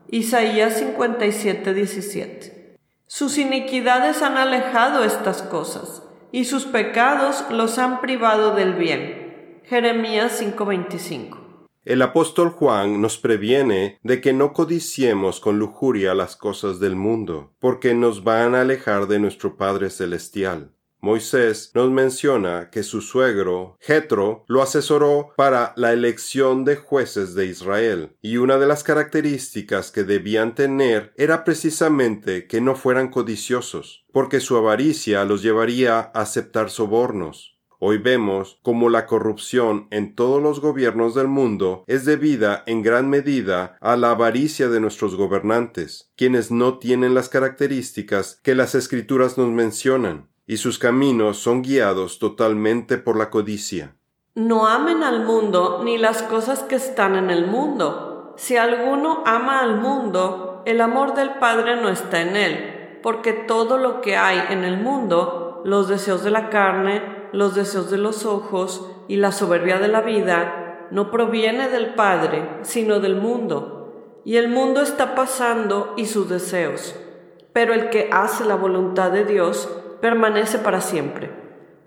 Isaías 0.07 0.79
57, 0.79 1.71
17. 1.71 2.54
Sus 3.07 3.37
iniquidades 3.37 4.23
han 4.23 4.35
alejado 4.35 5.03
estas 5.03 5.43
cosas, 5.43 6.01
y 6.31 6.45
sus 6.45 6.65
pecados 6.65 7.45
los 7.51 7.77
han 7.77 8.01
privado 8.01 8.55
del 8.55 8.73
bien. 8.73 9.61
Jeremías 9.63 10.41
5:25. 10.41 11.37
El 11.85 12.01
apóstol 12.01 12.49
Juan 12.49 12.99
nos 12.99 13.19
previene 13.19 13.99
de 14.01 14.21
que 14.21 14.33
no 14.33 14.53
codiciemos 14.53 15.39
con 15.39 15.59
lujuria 15.59 16.15
las 16.15 16.35
cosas 16.35 16.79
del 16.79 16.95
mundo, 16.95 17.53
porque 17.59 17.93
nos 17.93 18.23
van 18.23 18.55
a 18.55 18.61
alejar 18.61 19.05
de 19.05 19.19
nuestro 19.19 19.55
Padre 19.55 19.91
Celestial. 19.91 20.71
Moisés 21.05 21.69
nos 21.75 21.91
menciona 21.91 22.71
que 22.71 22.81
su 22.81 22.99
suegro, 22.99 23.77
Jetro, 23.79 24.43
lo 24.47 24.63
asesoró 24.63 25.33
para 25.37 25.71
la 25.75 25.93
elección 25.93 26.65
de 26.65 26.77
jueces 26.77 27.35
de 27.35 27.45
Israel, 27.45 28.17
y 28.23 28.37
una 28.37 28.57
de 28.57 28.65
las 28.65 28.83
características 28.83 29.91
que 29.91 30.03
debían 30.03 30.55
tener 30.55 31.13
era 31.15 31.43
precisamente 31.43 32.47
que 32.47 32.59
no 32.59 32.75
fueran 32.75 33.09
codiciosos, 33.09 34.03
porque 34.11 34.39
su 34.39 34.57
avaricia 34.57 35.25
los 35.25 35.43
llevaría 35.43 35.99
a 35.99 36.21
aceptar 36.21 36.71
sobornos. 36.71 37.55
Hoy 37.77 37.99
vemos 37.99 38.57
cómo 38.63 38.89
la 38.89 39.05
corrupción 39.05 39.87
en 39.91 40.15
todos 40.15 40.41
los 40.41 40.59
gobiernos 40.59 41.13
del 41.13 41.27
mundo 41.27 41.83
es 41.85 42.05
debida 42.05 42.63
en 42.65 42.81
gran 42.81 43.11
medida 43.11 43.77
a 43.79 43.95
la 43.95 44.09
avaricia 44.09 44.69
de 44.69 44.79
nuestros 44.79 45.15
gobernantes, 45.15 46.09
quienes 46.15 46.49
no 46.49 46.79
tienen 46.79 47.13
las 47.13 47.29
características 47.29 48.39
que 48.41 48.55
las 48.55 48.73
escrituras 48.73 49.37
nos 49.37 49.49
mencionan, 49.49 50.29
y 50.47 50.57
sus 50.57 50.77
caminos 50.79 51.37
son 51.37 51.61
guiados 51.61 52.19
totalmente 52.19 52.97
por 52.97 53.17
la 53.17 53.29
codicia. 53.29 53.95
No 54.35 54.67
amen 54.67 55.03
al 55.03 55.25
mundo 55.25 55.81
ni 55.83 55.97
las 55.97 56.21
cosas 56.23 56.63
que 56.63 56.75
están 56.75 57.15
en 57.15 57.29
el 57.29 57.47
mundo. 57.47 58.33
Si 58.37 58.57
alguno 58.57 59.23
ama 59.25 59.61
al 59.61 59.79
mundo, 59.79 60.61
el 60.65 60.81
amor 60.81 61.15
del 61.15 61.35
Padre 61.35 61.77
no 61.81 61.89
está 61.89 62.21
en 62.21 62.35
él, 62.35 62.99
porque 63.01 63.33
todo 63.33 63.77
lo 63.77 64.01
que 64.01 64.17
hay 64.17 64.41
en 64.49 64.65
el 64.65 64.77
mundo, 64.77 65.61
los 65.63 65.87
deseos 65.87 66.23
de 66.23 66.31
la 66.31 66.49
carne, 66.49 67.01
los 67.31 67.55
deseos 67.55 67.89
de 67.89 67.97
los 67.97 68.25
ojos 68.25 68.85
y 69.07 69.15
la 69.15 69.31
soberbia 69.31 69.79
de 69.79 69.87
la 69.87 70.01
vida 70.01 70.87
no 70.91 71.11
proviene 71.11 71.69
del 71.69 71.93
Padre, 71.95 72.59
sino 72.61 72.99
del 72.99 73.15
mundo. 73.15 74.21
Y 74.25 74.37
el 74.37 74.49
mundo 74.49 74.81
está 74.81 75.15
pasando 75.15 75.93
y 75.97 76.05
sus 76.05 76.29
deseos. 76.29 76.95
Pero 77.53 77.73
el 77.73 77.89
que 77.89 78.09
hace 78.11 78.43
la 78.43 78.55
voluntad 78.55 79.11
de 79.11 79.23
Dios 79.23 79.69
permanece 80.05 80.59
para 80.59 80.81
siempre. 80.81 81.31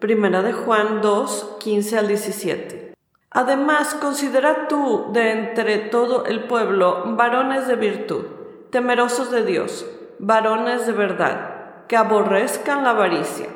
Primera 0.00 0.42
de 0.42 0.52
Juan 0.52 1.00
2, 1.02 1.58
15 1.60 1.98
al 1.98 2.08
17. 2.08 2.94
Además, 3.30 3.94
considera 3.94 4.66
tú 4.66 5.12
de 5.12 5.30
entre 5.30 5.78
todo 5.78 6.26
el 6.26 6.48
pueblo 6.48 7.14
varones 7.14 7.68
de 7.68 7.76
virtud, 7.76 8.24
temerosos 8.70 9.30
de 9.30 9.44
Dios, 9.44 9.86
varones 10.18 10.84
de 10.84 10.94
verdad, 10.94 11.86
que 11.86 11.96
aborrezcan 11.96 12.82
la 12.82 12.90
avaricia, 12.90 13.46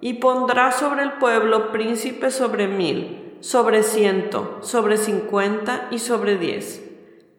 y 0.00 0.14
pondrá 0.14 0.70
sobre 0.70 1.02
el 1.02 1.14
pueblo 1.14 1.72
príncipes 1.72 2.32
sobre 2.32 2.68
mil, 2.68 3.38
sobre 3.40 3.82
ciento, 3.82 4.58
sobre 4.60 4.98
cincuenta 4.98 5.88
y 5.90 5.98
sobre 5.98 6.38
diez. 6.38 6.80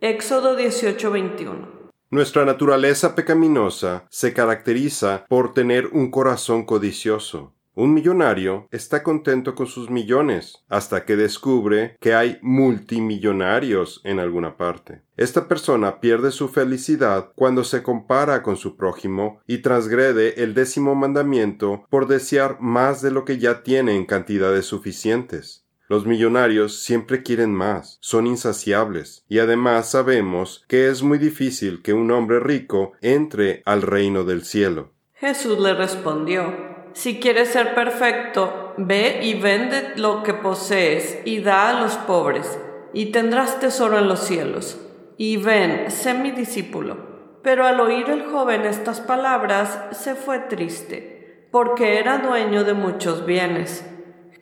Éxodo 0.01 0.57
18:21 0.57 1.82
nuestra 2.13 2.45
naturaleza 2.45 3.15
pecaminosa 3.15 4.05
se 4.11 4.33
caracteriza 4.33 5.25
por 5.27 5.51
tener 5.51 5.87
un 5.87 6.11
corazón 6.11 6.63
codicioso. 6.63 7.55
Un 7.73 7.95
millonario 7.95 8.67
está 8.69 9.01
contento 9.01 9.55
con 9.55 9.65
sus 9.65 9.89
millones 9.89 10.63
hasta 10.69 11.05
que 11.05 11.15
descubre 11.15 11.97
que 11.99 12.13
hay 12.13 12.37
multimillonarios 12.43 13.99
en 14.03 14.19
alguna 14.19 14.57
parte. 14.57 15.01
Esta 15.17 15.47
persona 15.47 15.99
pierde 15.99 16.29
su 16.29 16.49
felicidad 16.49 17.31
cuando 17.33 17.63
se 17.63 17.81
compara 17.81 18.43
con 18.43 18.57
su 18.57 18.77
prójimo 18.77 19.41
y 19.47 19.63
transgrede 19.63 20.43
el 20.43 20.53
décimo 20.53 20.93
mandamiento 20.93 21.87
por 21.89 22.07
desear 22.07 22.57
más 22.61 23.01
de 23.01 23.09
lo 23.09 23.25
que 23.25 23.39
ya 23.39 23.63
tiene 23.63 23.95
en 23.95 24.05
cantidades 24.05 24.67
suficientes. 24.67 25.62
Los 25.93 26.07
millonarios 26.07 26.79
siempre 26.79 27.21
quieren 27.21 27.53
más, 27.53 27.99
son 28.01 28.25
insaciables, 28.25 29.23
y 29.29 29.37
además 29.37 29.91
sabemos 29.91 30.65
que 30.67 30.89
es 30.89 31.03
muy 31.03 31.19
difícil 31.19 31.83
que 31.83 31.93
un 31.93 32.09
hombre 32.09 32.39
rico 32.39 32.93
entre 33.01 33.61
al 33.63 33.83
reino 33.83 34.23
del 34.23 34.43
cielo. 34.43 34.89
Jesús 35.13 35.59
le 35.59 35.75
respondió 35.75 36.51
si 36.93 37.19
quieres 37.19 37.49
ser 37.49 37.75
perfecto, 37.75 38.73
ve 38.75 39.19
y 39.21 39.35
vende 39.35 39.93
lo 39.95 40.23
que 40.23 40.33
posees 40.33 41.19
y 41.25 41.41
da 41.41 41.69
a 41.69 41.81
los 41.83 41.95
pobres, 41.97 42.57
y 42.91 43.11
tendrás 43.11 43.59
tesoro 43.59 43.99
en 43.99 44.07
los 44.07 44.21
cielos. 44.21 44.79
Y 45.17 45.37
ven, 45.37 45.91
sé 45.91 46.15
mi 46.15 46.31
discípulo. 46.31 46.97
Pero 47.43 47.67
al 47.67 47.79
oír 47.79 48.09
el 48.09 48.25
joven 48.25 48.61
estas 48.61 48.99
palabras, 48.99 49.77
se 49.91 50.15
fue 50.15 50.39
triste, 50.39 51.49
porque 51.51 51.99
era 51.99 52.17
dueño 52.17 52.63
de 52.63 52.73
muchos 52.73 53.27
bienes. 53.27 53.85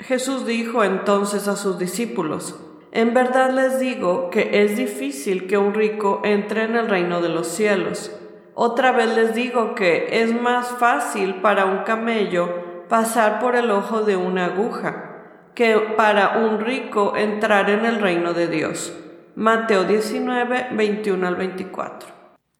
Jesús 0.04 0.46
dijo 0.46 0.84
entonces 0.84 1.48
a 1.48 1.56
sus 1.56 1.78
discípulos, 1.78 2.56
En 2.92 3.14
verdad 3.14 3.52
les 3.54 3.80
digo 3.80 4.30
que 4.30 4.64
es 4.64 4.76
difícil 4.76 5.48
que 5.48 5.58
un 5.58 5.74
rico 5.74 6.22
entre 6.24 6.64
en 6.64 6.76
el 6.76 6.90
reino 6.90 7.22
de 7.22 7.30
los 7.30 7.48
cielos. 7.48 8.12
Otra 8.54 8.92
vez 8.92 9.16
les 9.16 9.34
digo 9.34 9.76
que 9.76 10.22
es 10.22 10.40
más 10.40 10.68
fácil 10.68 11.36
para 11.36 11.66
un 11.66 11.84
camello 11.84 12.86
pasar 12.90 13.40
por 13.40 13.56
el 13.56 13.72
ojo 13.72 14.02
de 14.02 14.18
una 14.18 14.48
aguja 14.48 15.08
que 15.56 15.78
para 15.96 16.40
un 16.40 16.60
rico 16.60 17.14
entrar 17.16 17.70
en 17.70 17.86
el 17.86 18.00
reino 18.00 18.34
de 18.34 18.48
Dios. 18.48 18.94
Mateo 19.36 19.86
19, 19.86 20.70
21 20.72 21.28
al 21.28 21.36
24. 21.36 22.10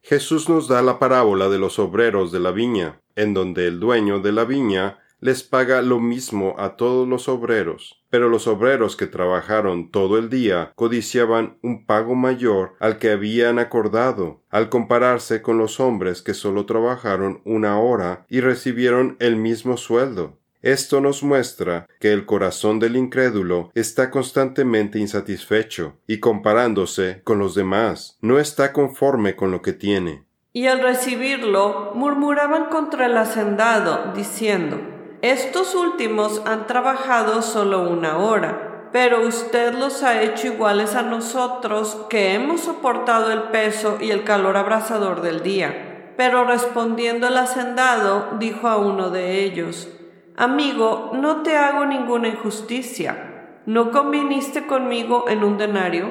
Jesús 0.02 0.48
nos 0.48 0.68
da 0.68 0.82
la 0.82 0.98
parábola 0.98 1.48
de 1.48 1.58
los 1.58 1.78
obreros 1.78 2.32
de 2.32 2.40
la 2.40 2.50
viña, 2.50 3.00
en 3.14 3.34
donde 3.34 3.66
el 3.66 3.78
dueño 3.78 4.20
de 4.20 4.32
la 4.32 4.44
viña 4.44 5.01
les 5.22 5.44
paga 5.44 5.82
lo 5.82 6.00
mismo 6.00 6.56
a 6.58 6.76
todos 6.76 7.08
los 7.08 7.28
obreros, 7.28 8.02
pero 8.10 8.28
los 8.28 8.48
obreros 8.48 8.96
que 8.96 9.06
trabajaron 9.06 9.92
todo 9.92 10.18
el 10.18 10.28
día 10.28 10.72
codiciaban 10.74 11.58
un 11.62 11.86
pago 11.86 12.16
mayor 12.16 12.74
al 12.80 12.98
que 12.98 13.12
habían 13.12 13.60
acordado, 13.60 14.42
al 14.50 14.68
compararse 14.68 15.40
con 15.40 15.58
los 15.58 15.78
hombres 15.78 16.22
que 16.22 16.34
solo 16.34 16.66
trabajaron 16.66 17.40
una 17.44 17.78
hora 17.78 18.26
y 18.28 18.40
recibieron 18.40 19.16
el 19.20 19.36
mismo 19.36 19.76
sueldo. 19.76 20.40
Esto 20.60 21.00
nos 21.00 21.22
muestra 21.22 21.86
que 22.00 22.12
el 22.12 22.26
corazón 22.26 22.80
del 22.80 22.96
incrédulo 22.96 23.70
está 23.74 24.10
constantemente 24.10 24.98
insatisfecho 24.98 25.98
y 26.08 26.18
comparándose 26.18 27.22
con 27.22 27.38
los 27.38 27.54
demás, 27.54 28.18
no 28.20 28.40
está 28.40 28.72
conforme 28.72 29.36
con 29.36 29.52
lo 29.52 29.62
que 29.62 29.72
tiene. 29.72 30.24
Y 30.52 30.66
al 30.66 30.80
recibirlo, 30.82 31.92
murmuraban 31.94 32.66
contra 32.66 33.06
el 33.06 33.16
hacendado, 33.16 34.12
diciendo, 34.14 34.91
estos 35.22 35.76
últimos 35.76 36.42
han 36.46 36.66
trabajado 36.66 37.42
solo 37.42 37.88
una 37.88 38.18
hora, 38.18 38.88
pero 38.90 39.24
usted 39.24 39.72
los 39.72 40.02
ha 40.02 40.20
hecho 40.20 40.48
iguales 40.48 40.96
a 40.96 41.02
nosotros 41.02 41.96
que 42.10 42.34
hemos 42.34 42.62
soportado 42.62 43.30
el 43.30 43.44
peso 43.44 43.98
y 44.00 44.10
el 44.10 44.24
calor 44.24 44.56
abrasador 44.56 45.20
del 45.22 45.44
día. 45.44 46.12
Pero 46.16 46.42
respondiendo 46.44 47.28
el 47.28 47.38
hacendado, 47.38 48.30
dijo 48.40 48.66
a 48.66 48.78
uno 48.78 49.10
de 49.10 49.44
ellos, 49.44 49.88
Amigo, 50.36 51.12
no 51.14 51.42
te 51.42 51.56
hago 51.56 51.86
ninguna 51.86 52.26
injusticia. 52.26 53.60
¿No 53.64 53.92
conviniste 53.92 54.66
conmigo 54.66 55.26
en 55.28 55.44
un 55.44 55.56
denario? 55.56 56.10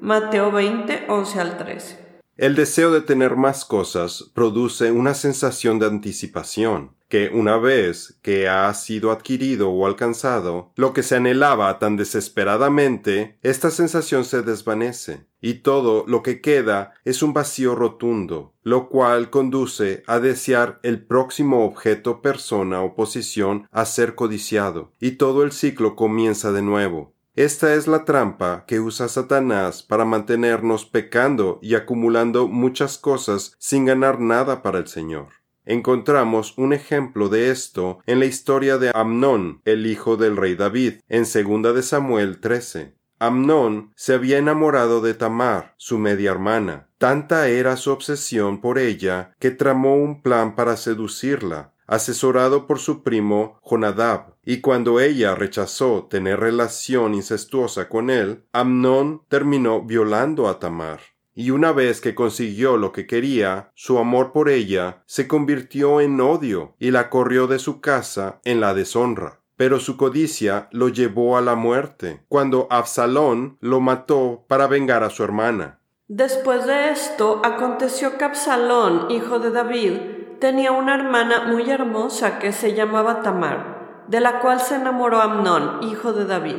Mateo 0.00 0.50
20, 0.50 1.06
11 1.08 1.40
al 1.40 1.56
13. 1.58 2.07
El 2.38 2.54
deseo 2.54 2.92
de 2.92 3.00
tener 3.00 3.34
más 3.34 3.64
cosas 3.64 4.30
produce 4.32 4.92
una 4.92 5.14
sensación 5.14 5.80
de 5.80 5.86
anticipación, 5.86 6.94
que 7.08 7.30
una 7.34 7.56
vez 7.56 8.16
que 8.22 8.48
ha 8.48 8.72
sido 8.74 9.10
adquirido 9.10 9.70
o 9.70 9.84
alcanzado 9.88 10.70
lo 10.76 10.92
que 10.92 11.02
se 11.02 11.16
anhelaba 11.16 11.80
tan 11.80 11.96
desesperadamente, 11.96 13.38
esta 13.42 13.72
sensación 13.72 14.24
se 14.24 14.42
desvanece, 14.42 15.26
y 15.40 15.54
todo 15.54 16.04
lo 16.06 16.22
que 16.22 16.40
queda 16.40 16.92
es 17.04 17.24
un 17.24 17.32
vacío 17.32 17.74
rotundo, 17.74 18.54
lo 18.62 18.88
cual 18.88 19.30
conduce 19.30 20.04
a 20.06 20.20
desear 20.20 20.78
el 20.84 21.04
próximo 21.04 21.64
objeto, 21.64 22.22
persona 22.22 22.82
o 22.82 22.94
posición 22.94 23.66
a 23.72 23.84
ser 23.84 24.14
codiciado, 24.14 24.92
y 25.00 25.12
todo 25.12 25.42
el 25.42 25.50
ciclo 25.50 25.96
comienza 25.96 26.52
de 26.52 26.62
nuevo. 26.62 27.17
Esta 27.38 27.74
es 27.74 27.86
la 27.86 28.04
trampa 28.04 28.64
que 28.66 28.80
usa 28.80 29.06
Satanás 29.06 29.84
para 29.84 30.04
mantenernos 30.04 30.84
pecando 30.86 31.60
y 31.62 31.76
acumulando 31.76 32.48
muchas 32.48 32.98
cosas 32.98 33.54
sin 33.60 33.84
ganar 33.84 34.18
nada 34.18 34.60
para 34.60 34.78
el 34.78 34.88
Señor. 34.88 35.28
Encontramos 35.64 36.58
un 36.58 36.72
ejemplo 36.72 37.28
de 37.28 37.52
esto 37.52 38.00
en 38.06 38.18
la 38.18 38.24
historia 38.24 38.76
de 38.76 38.90
Amnón, 38.92 39.62
el 39.64 39.86
hijo 39.86 40.16
del 40.16 40.36
rey 40.36 40.56
David, 40.56 40.94
en 41.08 41.26
segunda 41.26 41.72
de 41.72 41.84
Samuel 41.84 42.40
13. 42.40 42.96
Amnón 43.20 43.92
se 43.94 44.14
había 44.14 44.38
enamorado 44.38 45.00
de 45.00 45.14
Tamar, 45.14 45.74
su 45.76 45.96
media 45.96 46.32
hermana. 46.32 46.88
Tanta 46.98 47.46
era 47.46 47.76
su 47.76 47.92
obsesión 47.92 48.60
por 48.60 48.80
ella 48.80 49.36
que 49.38 49.52
tramó 49.52 49.94
un 49.94 50.22
plan 50.22 50.56
para 50.56 50.76
seducirla, 50.76 51.72
asesorado 51.86 52.66
por 52.66 52.80
su 52.80 53.04
primo 53.04 53.60
Jonadab, 53.62 54.34
y 54.50 54.62
cuando 54.62 54.98
ella 54.98 55.34
rechazó 55.34 56.06
tener 56.08 56.40
relación 56.40 57.12
incestuosa 57.12 57.90
con 57.90 58.08
él, 58.08 58.46
Amnón 58.50 59.20
terminó 59.28 59.82
violando 59.82 60.48
a 60.48 60.58
Tamar. 60.58 61.00
Y 61.34 61.50
una 61.50 61.72
vez 61.72 62.00
que 62.00 62.14
consiguió 62.14 62.78
lo 62.78 62.90
que 62.90 63.06
quería, 63.06 63.70
su 63.74 63.98
amor 63.98 64.32
por 64.32 64.48
ella 64.48 65.02
se 65.04 65.28
convirtió 65.28 66.00
en 66.00 66.18
odio 66.18 66.76
y 66.78 66.92
la 66.92 67.10
corrió 67.10 67.46
de 67.46 67.58
su 67.58 67.82
casa 67.82 68.40
en 68.42 68.62
la 68.62 68.72
deshonra. 68.72 69.42
Pero 69.56 69.80
su 69.80 69.98
codicia 69.98 70.70
lo 70.72 70.88
llevó 70.88 71.36
a 71.36 71.42
la 71.42 71.54
muerte, 71.54 72.24
cuando 72.28 72.68
Absalón 72.70 73.58
lo 73.60 73.80
mató 73.80 74.46
para 74.48 74.66
vengar 74.66 75.04
a 75.04 75.10
su 75.10 75.24
hermana. 75.24 75.80
Después 76.06 76.64
de 76.64 76.88
esto, 76.88 77.42
aconteció 77.44 78.16
que 78.16 78.24
Absalón, 78.24 79.10
hijo 79.10 79.40
de 79.40 79.50
David, 79.50 79.92
tenía 80.40 80.72
una 80.72 80.94
hermana 80.94 81.44
muy 81.48 81.70
hermosa 81.70 82.38
que 82.38 82.52
se 82.52 82.72
llamaba 82.72 83.20
Tamar, 83.20 83.77
de 84.08 84.20
la 84.20 84.40
cual 84.40 84.60
se 84.60 84.74
enamoró 84.74 85.20
Amnón, 85.20 85.82
hijo 85.82 86.12
de 86.12 86.24
David. 86.24 86.56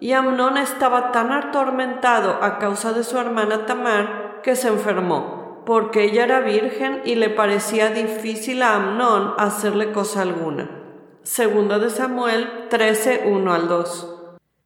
Y 0.00 0.12
Amnón 0.12 0.56
estaba 0.56 1.12
tan 1.12 1.30
atormentado 1.32 2.38
a 2.42 2.58
causa 2.58 2.92
de 2.92 3.04
su 3.04 3.18
hermana 3.18 3.66
Tamar 3.66 4.40
que 4.42 4.56
se 4.56 4.68
enfermó, 4.68 5.62
porque 5.66 6.04
ella 6.04 6.24
era 6.24 6.40
virgen 6.40 7.02
y 7.04 7.16
le 7.16 7.28
parecía 7.28 7.90
difícil 7.90 8.62
a 8.62 8.76
Amnón 8.76 9.34
hacerle 9.38 9.92
cosa 9.92 10.22
alguna. 10.22 10.70
Segunda 11.22 11.78
de 11.78 11.90
Samuel 11.90 12.66
13, 12.68 13.24
1 13.26 13.52
al 13.52 13.68
2. 13.68 14.08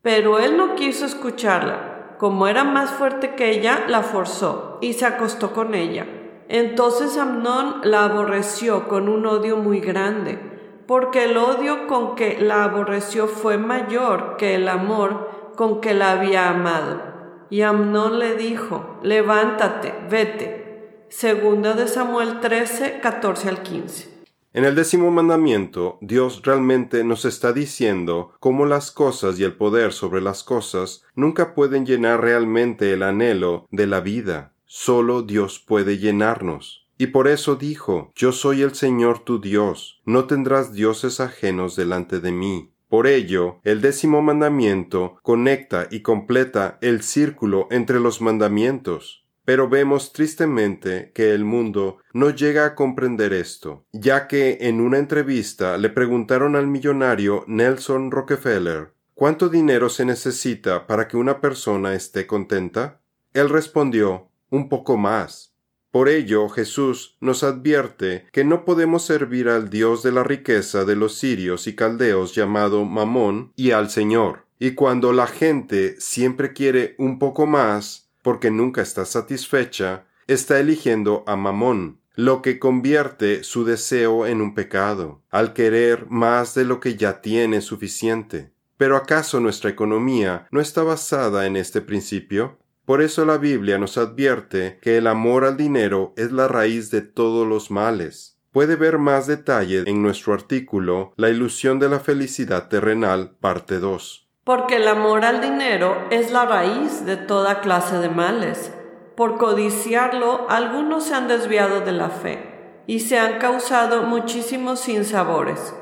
Pero 0.00 0.38
él 0.38 0.56
no 0.56 0.74
quiso 0.74 1.04
escucharla. 1.04 2.14
Como 2.18 2.46
era 2.46 2.64
más 2.64 2.90
fuerte 2.90 3.34
que 3.34 3.50
ella, 3.50 3.84
la 3.88 4.02
forzó 4.02 4.78
y 4.80 4.94
se 4.94 5.04
acostó 5.04 5.52
con 5.52 5.74
ella. 5.74 6.06
Entonces 6.48 7.18
Amnón 7.18 7.80
la 7.82 8.04
aborreció 8.04 8.88
con 8.88 9.08
un 9.08 9.26
odio 9.26 9.56
muy 9.58 9.80
grande, 9.80 10.55
porque 10.86 11.24
el 11.24 11.36
odio 11.36 11.86
con 11.86 12.14
que 12.14 12.38
la 12.40 12.64
aborreció 12.64 13.26
fue 13.28 13.58
mayor 13.58 14.36
que 14.36 14.54
el 14.54 14.68
amor 14.68 15.52
con 15.56 15.80
que 15.80 15.94
la 15.94 16.12
había 16.12 16.48
amado. 16.48 17.02
Y 17.50 17.62
Amnón 17.62 18.18
le 18.18 18.36
dijo, 18.36 18.98
levántate, 19.02 19.94
vete. 20.10 21.06
Segunda 21.08 21.74
de 21.74 21.88
Samuel 21.88 22.40
13, 22.40 23.00
14 23.00 23.48
al 23.48 23.62
15. 23.62 24.16
En 24.52 24.64
el 24.64 24.74
décimo 24.74 25.10
mandamiento, 25.10 25.98
Dios 26.00 26.40
realmente 26.42 27.04
nos 27.04 27.24
está 27.24 27.52
diciendo 27.52 28.32
cómo 28.40 28.64
las 28.64 28.90
cosas 28.90 29.38
y 29.38 29.44
el 29.44 29.54
poder 29.54 29.92
sobre 29.92 30.22
las 30.22 30.42
cosas 30.42 31.04
nunca 31.14 31.54
pueden 31.54 31.84
llenar 31.84 32.22
realmente 32.22 32.92
el 32.92 33.02
anhelo 33.02 33.66
de 33.70 33.86
la 33.86 34.00
vida. 34.00 34.54
Solo 34.64 35.22
Dios 35.22 35.60
puede 35.60 35.98
llenarnos. 35.98 36.85
Y 36.98 37.08
por 37.08 37.28
eso 37.28 37.56
dijo, 37.56 38.12
Yo 38.14 38.32
soy 38.32 38.62
el 38.62 38.74
Señor 38.74 39.20
tu 39.20 39.40
Dios, 39.40 40.00
no 40.04 40.24
tendrás 40.26 40.72
dioses 40.72 41.20
ajenos 41.20 41.76
delante 41.76 42.20
de 42.20 42.32
mí. 42.32 42.72
Por 42.88 43.06
ello, 43.06 43.60
el 43.64 43.80
décimo 43.80 44.22
mandamiento 44.22 45.18
conecta 45.22 45.88
y 45.90 46.00
completa 46.00 46.78
el 46.80 47.02
círculo 47.02 47.66
entre 47.70 48.00
los 48.00 48.20
mandamientos. 48.20 49.24
Pero 49.44 49.68
vemos 49.68 50.12
tristemente 50.12 51.12
que 51.14 51.32
el 51.32 51.44
mundo 51.44 51.98
no 52.12 52.30
llega 52.30 52.64
a 52.64 52.74
comprender 52.74 53.32
esto, 53.32 53.84
ya 53.92 54.26
que 54.26 54.58
en 54.62 54.80
una 54.80 54.98
entrevista 54.98 55.78
le 55.78 55.90
preguntaron 55.90 56.56
al 56.56 56.66
millonario 56.66 57.44
Nelson 57.46 58.10
Rockefeller 58.10 58.96
¿Cuánto 59.16 59.48
dinero 59.48 59.88
se 59.88 60.04
necesita 60.04 60.86
para 60.86 61.08
que 61.08 61.16
una 61.16 61.40
persona 61.40 61.94
esté 61.94 62.26
contenta? 62.26 63.00
Él 63.32 63.48
respondió 63.48 64.28
un 64.50 64.68
poco 64.68 64.98
más. 64.98 65.55
Por 65.90 66.08
ello 66.08 66.48
Jesús 66.48 67.16
nos 67.20 67.42
advierte 67.42 68.26
que 68.32 68.44
no 68.44 68.64
podemos 68.64 69.04
servir 69.04 69.48
al 69.48 69.70
Dios 69.70 70.02
de 70.02 70.12
la 70.12 70.24
riqueza 70.24 70.84
de 70.84 70.96
los 70.96 71.16
sirios 71.16 71.66
y 71.66 71.74
caldeos 71.74 72.34
llamado 72.34 72.84
Mamón 72.84 73.52
y 73.56 73.70
al 73.70 73.90
Señor. 73.90 74.46
Y 74.58 74.72
cuando 74.72 75.12
la 75.12 75.26
gente 75.26 75.96
siempre 75.98 76.52
quiere 76.52 76.94
un 76.98 77.18
poco 77.18 77.46
más, 77.46 78.10
porque 78.22 78.50
nunca 78.50 78.82
está 78.82 79.04
satisfecha, 79.04 80.06
está 80.26 80.58
eligiendo 80.58 81.22
a 81.26 81.36
Mamón, 81.36 82.00
lo 82.14 82.40
que 82.40 82.58
convierte 82.58 83.44
su 83.44 83.64
deseo 83.64 84.26
en 84.26 84.40
un 84.40 84.54
pecado, 84.54 85.22
al 85.30 85.52
querer 85.52 86.06
más 86.08 86.54
de 86.54 86.64
lo 86.64 86.80
que 86.80 86.96
ya 86.96 87.20
tiene 87.20 87.60
suficiente. 87.60 88.50
Pero 88.78 88.96
¿acaso 88.96 89.38
nuestra 89.40 89.70
economía 89.70 90.48
no 90.50 90.60
está 90.60 90.82
basada 90.82 91.46
en 91.46 91.56
este 91.56 91.82
principio? 91.82 92.58
Por 92.86 93.02
eso 93.02 93.26
la 93.26 93.36
Biblia 93.36 93.76
nos 93.76 93.98
advierte 93.98 94.78
que 94.80 94.96
el 94.96 95.06
amor 95.06 95.44
al 95.44 95.58
dinero 95.58 96.14
es 96.16 96.32
la 96.32 96.48
raíz 96.48 96.90
de 96.90 97.02
todos 97.02 97.46
los 97.46 97.70
males. 97.70 98.38
Puede 98.52 98.76
ver 98.76 98.96
más 98.96 99.26
detalle 99.26 99.84
en 99.86 100.02
nuestro 100.02 100.32
artículo 100.32 101.12
La 101.16 101.28
ilusión 101.28 101.78
de 101.78 101.90
la 101.90 102.00
felicidad 102.00 102.68
terrenal, 102.68 103.36
parte 103.38 103.78
2 103.80 104.26
porque 104.46 104.76
el 104.76 104.86
amor 104.86 105.24
al 105.24 105.40
dinero 105.40 106.06
es 106.10 106.30
la 106.30 106.46
raíz 106.46 107.04
de 107.04 107.16
toda 107.16 107.60
clase 107.62 107.98
de 107.98 108.08
males. 108.08 108.72
Por 109.16 109.38
codiciarlo, 109.38 110.46
algunos 110.48 111.02
se 111.02 111.14
han 111.14 111.26
desviado 111.26 111.80
de 111.80 111.90
la 111.90 112.10
fe 112.10 112.82
y 112.86 113.00
se 113.00 113.18
han 113.18 113.40
causado 113.40 114.04
muchísimos 114.04 114.78
sinsabores. 114.78 115.74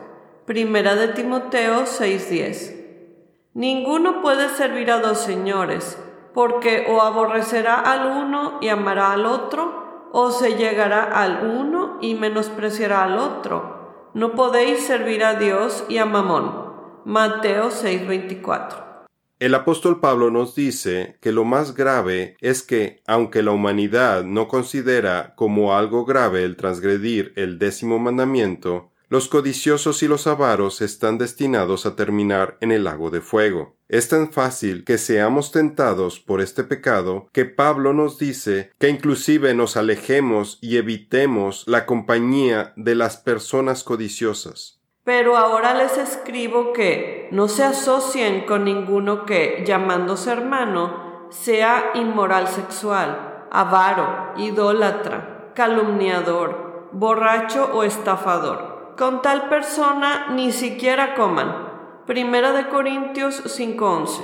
Primera 0.47 0.95
de 0.95 1.09
Timoteo 1.09 1.85
6:10. 1.85 2.73
Ninguno 3.53 4.23
puede 4.23 4.49
servir 4.49 4.91
a 4.91 4.99
dos 4.99 5.19
señores, 5.19 5.99
porque 6.35 6.87
o 6.89 7.01
aborrecerá 7.01 7.77
al 7.77 8.25
uno 8.25 8.59
y 8.61 8.69
amará 8.69 9.13
al 9.13 9.25
otro, 9.25 10.11
o 10.13 10.31
se 10.31 10.57
llegará 10.57 11.05
al 11.05 11.47
uno 11.47 11.99
y 12.01 12.15
menospreciará 12.15 13.05
al 13.05 13.19
otro. 13.19 14.11
No 14.15 14.33
podéis 14.33 14.87
servir 14.87 15.25
a 15.25 15.35
Dios 15.35 15.85
y 15.89 15.99
a 15.99 16.07
Mamón. 16.07 16.73
Mateo 17.05 17.71
6:24. 17.71 18.85
El 19.41 19.55
apóstol 19.55 20.01
Pablo 20.01 20.31
nos 20.31 20.55
dice 20.55 21.19
que 21.21 21.33
lo 21.33 21.45
más 21.45 21.75
grave 21.75 22.37
es 22.41 22.63
que, 22.63 23.03
aunque 23.07 23.43
la 23.43 23.51
humanidad 23.51 24.25
no 24.25 24.47
considera 24.49 25.35
como 25.35 25.77
algo 25.77 26.05
grave 26.05 26.45
el 26.45 26.57
transgredir 26.57 27.33
el 27.37 27.59
décimo 27.59 27.99
mandamiento, 27.99 28.93
los 29.09 29.29
codiciosos 29.29 30.03
y 30.03 30.09
los 30.09 30.27
avaros 30.27 30.81
están 30.81 31.19
destinados 31.19 31.85
a 31.85 31.95
terminar 31.95 32.57
en 32.61 32.73
el 32.73 32.85
lago 32.85 33.11
de 33.11 33.21
fuego. 33.21 33.77
Es 33.95 34.09
tan 34.09 34.33
fácil 34.33 34.85
que 34.85 34.99
seamos 34.99 35.53
tentados 35.53 36.19
por 36.19 36.41
este 36.41 36.65
pecado 36.65 37.29
que 37.31 37.45
Pablo 37.45 37.93
nos 37.93 38.19
dice 38.19 38.73
que 38.81 38.89
inclusive 38.89 39.55
nos 39.55 39.77
alejemos 39.77 40.59
y 40.61 40.79
evitemos 40.79 41.63
la 41.69 41.87
compañía 41.87 42.73
de 42.75 42.97
las 42.97 43.17
personas 43.19 43.85
codiciosas. 43.85 44.81
Pero 45.05 45.37
ahora 45.37 45.75
les 45.75 45.97
escribo 45.97 46.73
que 46.73 47.29
no 47.31 47.47
se 47.47 47.63
asocien 47.63 48.47
con 48.47 48.65
ninguno 48.65 49.27
que, 49.27 49.63
llamándose 49.65 50.33
hermano, 50.33 51.29
sea 51.31 51.93
inmoral 51.95 52.49
sexual, 52.49 53.47
avaro, 53.53 54.33
idólatra, 54.39 55.53
calumniador, 55.55 56.89
borracho 56.91 57.71
o 57.73 57.85
estafador. 57.85 58.97
Con 58.99 59.23
tal 59.23 59.49
persona 59.49 60.33
ni 60.33 60.51
siquiera 60.51 61.15
coman. 61.15 61.64
Primera 62.07 62.53
de 62.53 62.69
Corintios 62.69 63.43
5:11. 63.47 64.21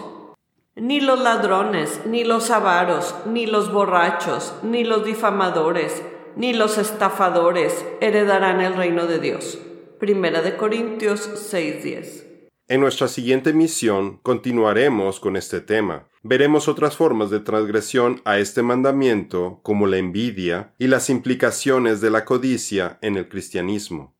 Ni 0.77 1.01
los 1.01 1.19
ladrones, 1.19 2.03
ni 2.05 2.25
los 2.25 2.51
avaros, 2.51 3.15
ni 3.25 3.47
los 3.47 3.73
borrachos, 3.73 4.55
ni 4.63 4.85
los 4.85 5.03
difamadores, 5.03 6.03
ni 6.37 6.53
los 6.53 6.77
estafadores 6.77 7.87
heredarán 8.03 8.61
el 8.61 8.75
reino 8.75 9.07
de 9.07 9.19
Dios. 9.19 9.59
Primera 9.99 10.43
de 10.43 10.59
Corintios 10.59 11.27
6:10. 11.51 12.27
En 12.69 12.83
nuestra 12.83 13.09
siguiente 13.09 13.55
misión 13.55 14.19
continuaremos 14.23 15.19
con 15.19 15.37
este 15.37 15.63
tema. 15.63 16.07
Veremos 16.23 16.69
otras 16.69 16.99
formas 16.99 17.31
de 17.31 17.41
transgresión 17.41 18.21
a 18.27 18.39
este 18.39 18.63
mandamiento, 18.63 19.61
como 19.63 19.87
la 19.87 19.97
envidia 19.97 20.75
y 20.77 20.89
las 20.89 21.09
implicaciones 21.09 22.03
de 22.03 22.11
la 22.11 22.27
codicia 22.27 22.99
en 23.01 23.17
el 23.17 23.27
cristianismo. 23.31 24.20